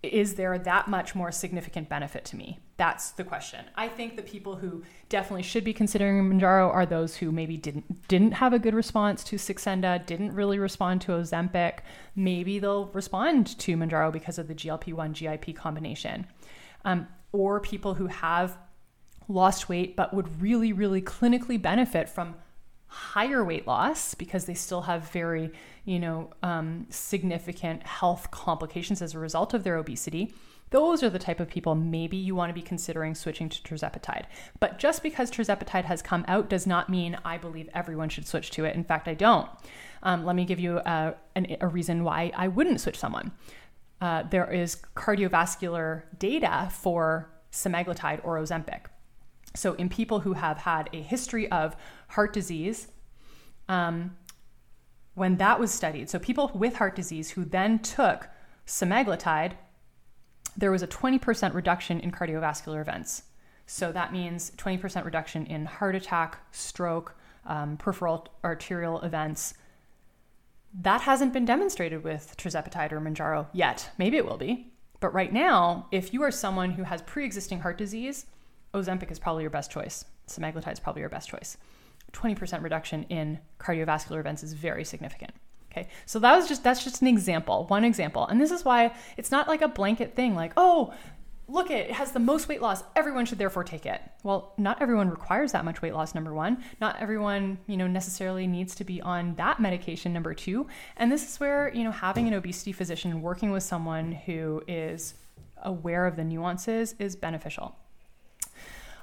Is 0.04 0.36
there 0.36 0.60
that 0.60 0.90
much 0.90 1.16
more 1.16 1.32
significant 1.32 1.88
benefit 1.88 2.26
to 2.26 2.36
me? 2.36 2.60
That's 2.76 3.12
the 3.12 3.24
question. 3.24 3.64
I 3.76 3.88
think 3.88 4.18
the 4.18 4.22
people 4.22 4.58
who 4.58 4.84
definitely 5.08 5.44
should 5.44 5.64
be 5.64 5.74
considering 5.74 6.30
Mounjaro 6.30 6.70
are 6.74 6.86
those 6.86 7.16
who 7.16 7.32
maybe 7.32 7.56
didn't 7.56 8.08
didn't 8.10 8.34
have 8.34 8.52
a 8.52 8.60
good 8.60 8.74
response 8.74 9.24
to 9.26 9.38
Saxenda, 9.38 10.06
didn't 10.06 10.34
really 10.34 10.60
respond 10.60 11.02
to 11.02 11.14
Ozempic. 11.14 11.80
Maybe 12.16 12.60
they'll 12.60 12.88
respond 12.88 13.58
to 13.60 13.78
Mounjaro 13.78 14.12
because 14.12 14.38
of 14.38 14.50
the 14.50 14.56
GLP-1 14.56 15.14
GIP 15.14 15.56
combination, 15.56 16.28
um, 16.84 17.08
or 17.32 17.62
people 17.62 17.94
who 17.94 18.08
have 18.08 18.58
lost 19.30 19.70
weight 19.70 19.96
but 19.96 20.14
would 20.14 20.42
really, 20.42 20.74
really 20.74 21.02
clinically 21.02 21.62
benefit 21.62 22.10
from 22.10 22.36
higher 22.88 23.44
weight 23.44 23.66
loss 23.66 24.14
because 24.14 24.46
they 24.46 24.54
still 24.54 24.82
have 24.82 25.10
very, 25.12 25.52
you 25.86 26.00
know, 26.00 26.30
um, 26.42 26.86
significant 26.90 27.84
health 27.84 28.32
complications 28.32 29.02
as 29.02 29.14
a 29.14 29.20
result 29.20 29.54
of 29.54 29.64
their 29.64 29.76
obesity. 29.76 30.34
Those 30.70 31.04
are 31.04 31.10
the 31.10 31.20
type 31.20 31.40
of 31.40 31.50
people 31.50 31.76
maybe 31.76 32.18
you 32.18 32.34
want 32.34 32.50
to 32.50 32.54
be 32.54 32.62
considering 32.62 33.14
switching 33.14 33.48
to 33.50 33.62
tirzepatide. 33.62 34.26
But 34.60 34.80
just 34.80 35.04
because 35.04 35.30
tirzepatide 35.30 35.84
has 35.86 36.02
come 36.02 36.26
out 36.28 36.50
does 36.50 36.66
not 36.66 36.90
mean 36.90 37.18
I 37.24 37.38
believe 37.38 37.70
everyone 37.74 38.10
should 38.10 38.28
switch 38.28 38.50
to 38.52 38.66
it. 38.66 38.76
In 38.76 38.84
fact, 38.84 39.08
I 39.08 39.14
don't. 39.14 39.48
Um, 40.02 40.26
let 40.26 40.36
me 40.36 40.46
give 40.46 40.60
you 40.60 40.78
a, 40.80 41.16
a, 41.36 41.68
reason 41.68 42.04
why 42.04 42.32
I 42.36 42.48
wouldn't 42.48 42.82
switch 42.82 42.98
someone. 42.98 43.32
Uh, 44.02 44.24
there 44.24 44.52
is 44.52 44.78
cardiovascular 44.96 46.04
data 46.18 46.70
for 46.72 47.30
semaglutide 47.52 48.20
or 48.24 48.38
Ozempic. 48.40 48.86
So, 49.56 49.74
in 49.76 49.88
people 49.88 50.22
who 50.22 50.34
have 50.34 50.58
had 50.58 50.90
a 50.92 51.02
history 51.02 51.50
of 51.52 51.76
heart 52.10 52.34
disease, 52.34 52.88
um, 53.70 54.18
when 55.16 55.38
that 55.38 55.60
was 55.60 55.72
studied, 55.72 56.10
so 56.10 56.20
people 56.20 56.52
with 56.54 56.76
heart 56.76 56.96
disease 56.96 57.32
who 57.32 57.46
then 57.46 57.80
took 57.80 58.30
semaglutide, 58.66 59.54
there 60.58 60.72
was 60.72 60.84
a 60.84 60.88
20% 60.88 61.54
reduction 61.54 62.00
in 62.00 62.12
cardiovascular 62.12 62.82
events. 62.82 63.24
So 63.66 63.92
that 63.92 64.12
means 64.12 64.52
20% 64.58 65.06
reduction 65.06 65.46
in 65.46 65.66
heart 65.66 65.96
attack, 65.96 66.40
stroke, 66.52 67.16
um, 67.46 67.78
peripheral 67.78 68.28
arterial 68.44 69.02
events. 69.02 69.54
That 70.82 71.02
hasn't 71.02 71.34
been 71.34 71.46
demonstrated 71.46 72.04
with 72.04 72.36
tirzepatide 72.38 72.92
or 72.92 73.00
Mounjaro 73.00 73.48
yet. 73.54 73.92
Maybe 73.98 74.18
it 74.18 74.26
will 74.26 74.38
be. 74.38 74.74
But 75.00 75.14
right 75.14 75.32
now, 75.32 75.88
if 75.92 76.14
you 76.14 76.24
are 76.24 76.32
someone 76.32 76.72
who 76.72 76.84
has 76.84 77.02
pre 77.02 77.26
existing 77.26 77.60
heart 77.60 77.78
disease, 77.78 78.26
Ozempic 78.74 79.12
is 79.12 79.20
probably 79.20 79.44
your 79.44 79.52
best 79.52 79.70
choice. 79.70 80.06
Semaglutide 80.28 80.74
is 80.74 80.80
probably 80.80 81.02
your 81.02 81.10
best 81.10 81.30
choice. 81.30 81.58
20% 82.14 82.64
reduction 82.64 83.04
in 83.10 83.40
cardiovascular 83.60 84.20
events 84.20 84.44
is 84.44 84.54
very 84.54 84.84
significant. 84.84 85.32
Okay. 85.72 85.88
So 86.06 86.20
that 86.20 86.36
was 86.36 86.48
just 86.48 86.64
that's 86.64 86.84
just 86.84 87.02
an 87.02 87.08
example, 87.08 87.66
one 87.68 87.84
example. 87.84 88.28
And 88.28 88.40
this 88.40 88.52
is 88.52 88.64
why 88.64 88.94
it's 89.18 89.32
not 89.32 89.48
like 89.48 89.64
a 89.64 89.68
blanket 89.68 90.16
thing 90.16 90.36
like, 90.36 90.54
"Oh, 90.56 90.94
look 91.48 91.72
it, 91.72 91.90
it 91.90 91.94
has 91.94 92.12
the 92.12 92.20
most 92.20 92.48
weight 92.48 92.62
loss. 92.62 92.84
Everyone 92.96 93.26
should 93.26 93.40
therefore 93.40 93.64
take 93.64 93.88
it." 93.88 94.00
Well, 94.22 94.54
not 94.58 94.84
everyone 94.84 95.10
requires 95.10 95.52
that 95.54 95.66
much 95.66 95.82
weight 95.82 95.96
loss 95.96 96.14
number 96.14 96.32
1. 96.32 96.64
Not 96.80 97.02
everyone, 97.02 97.58
you 97.66 97.76
know, 97.76 97.88
necessarily 97.88 98.46
needs 98.46 98.76
to 98.76 98.84
be 98.84 99.02
on 99.02 99.34
that 99.36 99.60
medication 99.60 100.14
number 100.14 100.36
2. 100.36 100.68
And 100.98 101.12
this 101.12 101.28
is 101.28 101.40
where, 101.40 101.74
you 101.74 101.84
know, 101.84 101.92
having 101.92 102.28
an 102.28 102.36
obesity 102.36 102.72
physician 102.72 103.24
working 103.24 103.50
with 103.50 103.64
someone 103.64 104.12
who 104.12 104.62
is 104.68 105.16
aware 105.64 106.06
of 106.06 106.18
the 106.18 106.24
nuances 106.24 106.94
is 107.00 107.16
beneficial. 107.16 107.76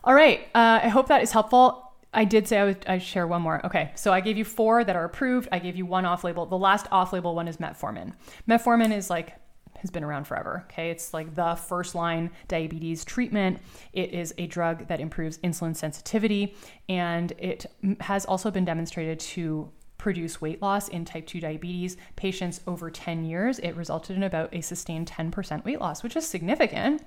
All 0.05 0.15
right. 0.15 0.43
Uh, 0.55 0.81
I 0.85 0.89
hope 0.89 1.09
that 1.09 1.23
is 1.23 1.33
helpful. 1.33 1.90
I 2.13 2.25
did 2.25 2.49
say 2.49 2.59
I 2.59 2.65
would 2.65 2.85
I 2.89 2.99
share 2.99 3.27
one 3.27 3.43
more. 3.43 3.65
Okay, 3.65 3.93
so 3.95 4.13
I 4.13 4.21
gave 4.21 4.37
you 4.37 4.45
four 4.45 4.83
that 4.85 4.97
are 4.97 5.05
approved. 5.05 5.49
I 5.53 5.59
gave 5.59 5.77
you 5.77 5.87
one 5.87 6.05
off 6.05 6.25
label. 6.25 6.47
The 6.47 6.59
last 6.59 6.87
off 6.91 7.13
label 7.13 7.35
one 7.35 7.49
is 7.49 7.59
metformin. 7.59 8.15
Metformin 8.49 8.95
is 8.95 9.11
like 9.11 9.37
has 9.79 9.91
been 9.91 10.05
around 10.05 10.25
forever. 10.25 10.67
Okay, 10.71 10.91
it's 10.91 11.15
like 11.15 11.35
the 11.35 11.55
first 11.55 11.95
line 11.95 12.31
diabetes 12.49 13.05
treatment. 13.05 13.61
It 13.93 14.13
is 14.13 14.35
a 14.39 14.47
drug 14.47 14.89
that 14.89 15.01
improves 15.01 15.39
insulin 15.39 15.75
sensitivity, 15.75 16.55
and 16.89 17.33
it 17.39 17.67
has 18.01 18.27
also 18.27 18.51
been 18.51 18.65
demonstrated 18.65 19.21
to 19.21 19.71
produce 19.97 20.41
weight 20.41 20.63
loss 20.63 20.89
in 20.89 21.05
type 21.05 21.27
2 21.27 21.41
diabetes 21.41 21.99
patients 22.17 22.61
over 22.67 22.91
10 22.91 23.25
years. 23.27 23.59
It 23.59 23.77
resulted 23.77 24.17
in 24.17 24.23
about 24.23 24.55
a 24.55 24.63
sustained 24.63 25.11
10% 25.11 25.65
weight 25.65 25.79
loss, 25.79 26.03
which 26.03 26.17
is 26.17 26.27
significant 26.27 27.03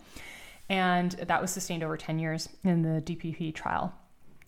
and 0.70 1.12
that 1.12 1.42
was 1.42 1.52
sustained 1.52 1.84
over 1.84 1.98
10 1.98 2.20
years 2.20 2.50
in 2.64 2.82
the 2.84 3.02
DPP 3.02 3.54
trial. 3.54 3.94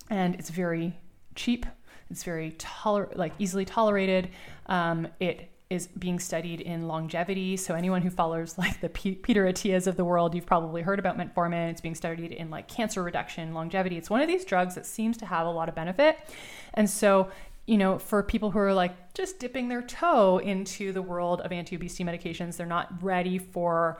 And 0.09 0.35
it's 0.35 0.49
very 0.49 0.97
cheap. 1.35 1.65
It's 2.09 2.23
very 2.23 2.51
toler- 2.57 3.11
like 3.15 3.33
easily 3.39 3.65
tolerated. 3.65 4.29
Um, 4.67 5.07
it 5.19 5.51
is 5.69 5.87
being 5.87 6.19
studied 6.19 6.61
in 6.61 6.87
longevity. 6.87 7.57
So 7.57 7.73
anyone 7.73 8.01
who 8.01 8.09
follows 8.09 8.57
like 8.57 8.81
the 8.81 8.89
P- 8.89 9.15
Peter 9.15 9.45
Attias 9.45 9.87
of 9.87 9.97
the 9.97 10.05
world, 10.05 10.35
you've 10.35 10.45
probably 10.45 10.81
heard 10.81 10.99
about 10.99 11.17
metformin. 11.17 11.71
It's 11.71 11.81
being 11.81 11.95
studied 11.95 12.31
in 12.31 12.49
like 12.49 12.67
cancer 12.67 13.01
reduction, 13.01 13.53
longevity. 13.53 13.97
It's 13.97 14.09
one 14.09 14.21
of 14.21 14.27
these 14.27 14.45
drugs 14.45 14.75
that 14.75 14.85
seems 14.85 15.17
to 15.17 15.25
have 15.25 15.47
a 15.47 15.51
lot 15.51 15.69
of 15.69 15.75
benefit. 15.75 16.19
And 16.73 16.89
so 16.89 17.29
you 17.65 17.77
know, 17.77 17.97
for 17.97 18.21
people 18.21 18.51
who 18.51 18.59
are 18.59 18.73
like 18.73 19.13
just 19.13 19.39
dipping 19.39 19.69
their 19.69 19.81
toe 19.81 20.37
into 20.37 20.91
the 20.91 21.01
world 21.01 21.41
of 21.41 21.51
anti 21.51 21.75
obesity 21.75 22.03
medications, 22.03 22.57
they're 22.57 22.67
not 22.67 23.01
ready 23.01 23.39
for 23.39 23.97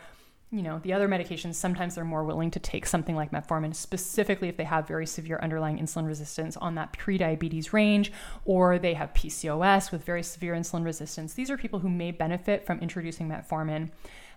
you 0.55 0.61
know, 0.61 0.79
the 0.79 0.93
other 0.93 1.09
medications, 1.09 1.55
sometimes 1.55 1.95
they're 1.95 2.05
more 2.05 2.23
willing 2.23 2.49
to 2.51 2.59
take 2.59 2.85
something 2.85 3.13
like 3.13 3.31
metformin, 3.31 3.75
specifically 3.75 4.47
if 4.47 4.55
they 4.55 4.63
have 4.63 4.87
very 4.87 5.05
severe 5.05 5.37
underlying 5.43 5.79
insulin 5.79 6.07
resistance 6.07 6.55
on 6.55 6.75
that 6.75 6.93
prediabetes 6.93 7.73
range, 7.73 8.13
or 8.45 8.79
they 8.79 8.93
have 8.93 9.13
PCOS 9.13 9.91
with 9.91 10.05
very 10.05 10.23
severe 10.23 10.53
insulin 10.53 10.85
resistance. 10.85 11.33
These 11.33 11.51
are 11.51 11.57
people 11.57 11.79
who 11.79 11.89
may 11.89 12.11
benefit 12.11 12.65
from 12.65 12.79
introducing 12.79 13.27
metformin. 13.27 13.91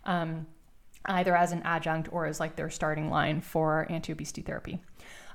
Um, 0.04 0.46
either 1.04 1.36
as 1.36 1.52
an 1.52 1.62
adjunct 1.62 2.12
or 2.12 2.26
as 2.26 2.40
like 2.40 2.56
their 2.56 2.68
starting 2.68 3.08
line 3.08 3.40
for 3.40 3.86
anti-obesity 3.88 4.42
therapy. 4.42 4.80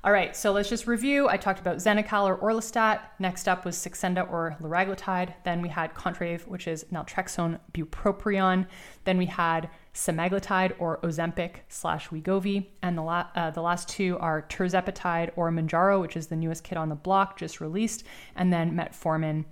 All 0.04 0.12
right, 0.12 0.36
so 0.36 0.52
let's 0.52 0.68
just 0.68 0.86
review. 0.86 1.30
I 1.30 1.38
talked 1.38 1.60
about 1.60 1.78
Xenical 1.78 2.26
or 2.26 2.36
Orlistat. 2.36 3.00
Next 3.18 3.48
up 3.48 3.64
was 3.64 3.74
Saxenda 3.74 4.30
or 4.30 4.54
liraglutide. 4.60 5.32
Then 5.44 5.62
we 5.62 5.70
had 5.70 5.94
Contrave, 5.94 6.46
which 6.46 6.68
is 6.68 6.84
naltrexone 6.92 7.58
bupropion. 7.72 8.66
Then 9.04 9.16
we 9.16 9.24
had 9.24 9.70
semaglutide 9.94 10.74
or 10.78 10.98
Ozempic 10.98 11.60
slash 11.68 12.08
Wegovy. 12.08 12.66
And 12.82 12.98
the, 12.98 13.02
la- 13.02 13.28
uh, 13.34 13.50
the 13.50 13.62
last 13.62 13.88
two 13.88 14.18
are 14.18 14.42
tirzepatide 14.42 15.30
or 15.36 15.50
Mounjaro, 15.50 16.00
which 16.00 16.16
is 16.16 16.26
the 16.26 16.36
newest 16.36 16.64
kid 16.64 16.76
on 16.76 16.88
the 16.88 16.94
block, 16.94 17.38
just 17.38 17.60
released. 17.60 18.04
And 18.36 18.52
then 18.52 18.76
metformin 18.76 19.44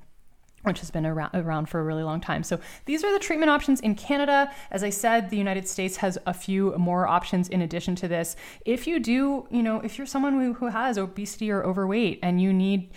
which 0.64 0.78
has 0.78 0.90
been 0.90 1.04
around, 1.04 1.34
around 1.34 1.68
for 1.68 1.80
a 1.80 1.82
really 1.82 2.02
long 2.04 2.20
time. 2.20 2.42
So 2.42 2.60
these 2.84 3.02
are 3.02 3.12
the 3.12 3.18
treatment 3.18 3.50
options 3.50 3.80
in 3.80 3.94
Canada. 3.94 4.52
As 4.70 4.84
I 4.84 4.90
said, 4.90 5.28
the 5.28 5.36
United 5.36 5.66
States 5.66 5.96
has 5.96 6.18
a 6.26 6.32
few 6.32 6.72
more 6.78 7.06
options 7.06 7.48
in 7.48 7.62
addition 7.62 7.96
to 7.96 8.08
this. 8.08 8.36
If 8.64 8.86
you 8.86 9.00
do, 9.00 9.46
you 9.50 9.62
know, 9.62 9.80
if 9.80 9.98
you're 9.98 10.06
someone 10.06 10.34
who, 10.34 10.54
who 10.54 10.66
has 10.66 10.98
obesity 10.98 11.50
or 11.50 11.64
overweight 11.64 12.20
and 12.22 12.40
you 12.40 12.52
need 12.52 12.90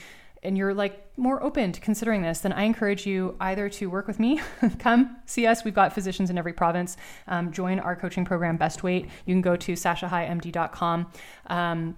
and 0.45 0.57
you're 0.57 0.73
like 0.73 1.05
more 1.17 1.41
open 1.43 1.71
to 1.71 1.79
considering 1.81 2.21
this, 2.21 2.39
then 2.39 2.53
I 2.53 2.63
encourage 2.63 3.05
you 3.05 3.35
either 3.39 3.69
to 3.69 3.87
work 3.87 4.07
with 4.07 4.19
me, 4.19 4.41
come 4.79 5.17
see 5.25 5.47
us. 5.47 5.63
We've 5.63 5.73
got 5.73 5.93
physicians 5.93 6.29
in 6.29 6.37
every 6.37 6.53
province. 6.53 6.97
Um, 7.27 7.51
join 7.51 7.79
our 7.79 7.95
coaching 7.95 8.25
program, 8.25 8.57
Best 8.57 8.83
Weight. 8.83 9.09
You 9.25 9.33
can 9.33 9.41
go 9.41 9.55
to 9.55 9.73
sashahighmd.com. 9.73 11.11
Um, 11.47 11.97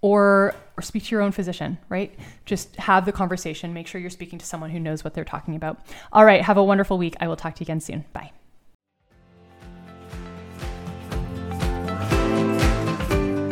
or 0.00 0.54
or 0.76 0.82
speak 0.82 1.04
to 1.04 1.10
your 1.10 1.22
own 1.22 1.32
physician, 1.32 1.78
right? 1.88 2.14
Just 2.44 2.76
have 2.76 3.04
the 3.06 3.12
conversation. 3.12 3.72
Make 3.72 3.86
sure 3.86 4.00
you're 4.00 4.10
speaking 4.10 4.38
to 4.38 4.46
someone 4.46 4.70
who 4.70 4.78
knows 4.78 5.02
what 5.02 5.14
they're 5.14 5.24
talking 5.24 5.56
about. 5.56 5.80
All 6.12 6.24
right, 6.24 6.42
have 6.42 6.56
a 6.56 6.62
wonderful 6.62 6.98
week. 6.98 7.16
I 7.20 7.26
will 7.26 7.36
talk 7.36 7.54
to 7.56 7.60
you 7.60 7.64
again 7.64 7.80
soon. 7.80 8.04
Bye. 8.12 8.30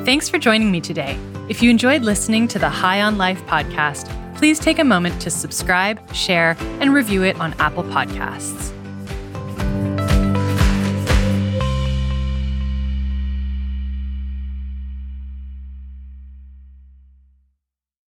Thanks 0.04 0.28
for 0.28 0.38
joining 0.38 0.70
me 0.70 0.80
today. 0.80 1.18
If 1.48 1.62
you 1.62 1.70
enjoyed 1.70 2.02
listening 2.02 2.48
to 2.48 2.59
the 2.59 2.68
High 2.68 3.02
on 3.02 3.18
Life 3.18 3.40
podcast, 3.46 4.09
please 4.37 4.59
take 4.59 4.80
a 4.80 4.85
moment 4.85 5.22
to 5.22 5.30
subscribe, 5.30 6.00
share, 6.12 6.56
and 6.80 6.92
review 6.92 7.22
it 7.22 7.38
on 7.38 7.54
Apple 7.61 7.85
Podcasts. 7.85 8.75